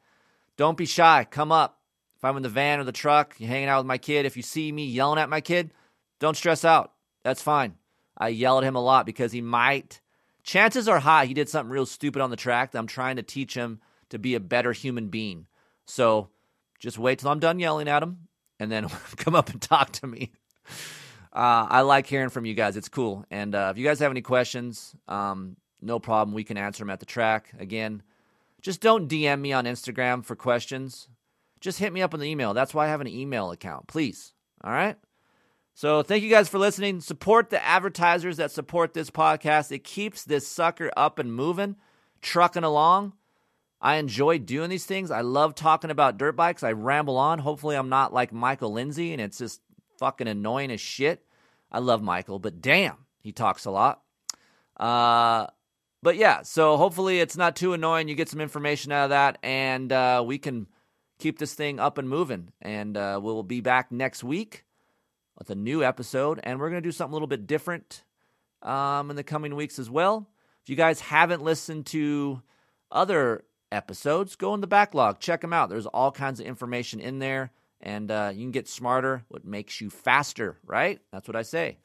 [0.57, 1.25] Don't be shy.
[1.29, 1.79] Come up.
[2.17, 4.35] If I'm in the van or the truck, you're hanging out with my kid, if
[4.35, 5.73] you see me yelling at my kid,
[6.19, 6.91] don't stress out.
[7.23, 7.75] That's fine.
[8.17, 10.01] I yell at him a lot because he might.
[10.49, 13.21] Chances are high he did something real stupid on the track that I'm trying to
[13.21, 15.45] teach him to be a better human being.
[15.85, 16.29] So
[16.79, 18.27] just wait till I'm done yelling at him
[18.59, 18.87] and then
[19.17, 20.31] come up and talk to me.
[21.31, 22.77] Uh, I like hearing from you guys.
[22.77, 23.27] It's cool.
[23.29, 26.33] And uh, if you guys have any questions, um, no problem.
[26.33, 27.53] We can answer them at the track.
[27.59, 28.01] Again,
[28.63, 31.09] just don't DM me on Instagram for questions.
[31.61, 32.55] Just hit me up on the email.
[32.55, 33.85] That's why I have an email account.
[33.85, 34.33] Please.
[34.63, 34.97] All right.
[35.73, 36.99] So thank you guys for listening.
[36.99, 39.71] Support the advertisers that support this podcast.
[39.71, 41.77] It keeps this sucker up and moving,
[42.21, 43.13] trucking along.
[43.81, 45.09] I enjoy doing these things.
[45.09, 46.63] I love talking about dirt bikes.
[46.63, 47.39] I ramble on.
[47.39, 49.61] Hopefully, I'm not like Michael Lindsay and it's just
[49.97, 51.23] fucking annoying as shit.
[51.71, 54.01] I love Michael, but damn, he talks a lot.
[54.75, 55.47] Uh,
[56.01, 58.07] but yeah, so hopefully it's not too annoying.
[58.07, 60.67] You get some information out of that, and uh, we can
[61.19, 62.51] keep this thing up and moving.
[62.61, 64.63] And uh, we'll be back next week
[65.39, 68.03] with a new episode, and we're going to do something a little bit different
[68.61, 70.29] um, in the coming weeks as well.
[70.61, 72.41] If you guys haven't listened to
[72.91, 75.69] other episodes, go in the backlog, check them out.
[75.69, 79.23] There's all kinds of information in there, and uh, you can get smarter.
[79.29, 80.99] What makes you faster, right?
[81.11, 81.77] That's what I say.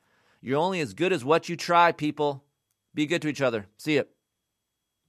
[0.43, 2.45] You're only as good as what you try, people.
[2.93, 3.67] Be good to each other.
[3.79, 4.03] See ya.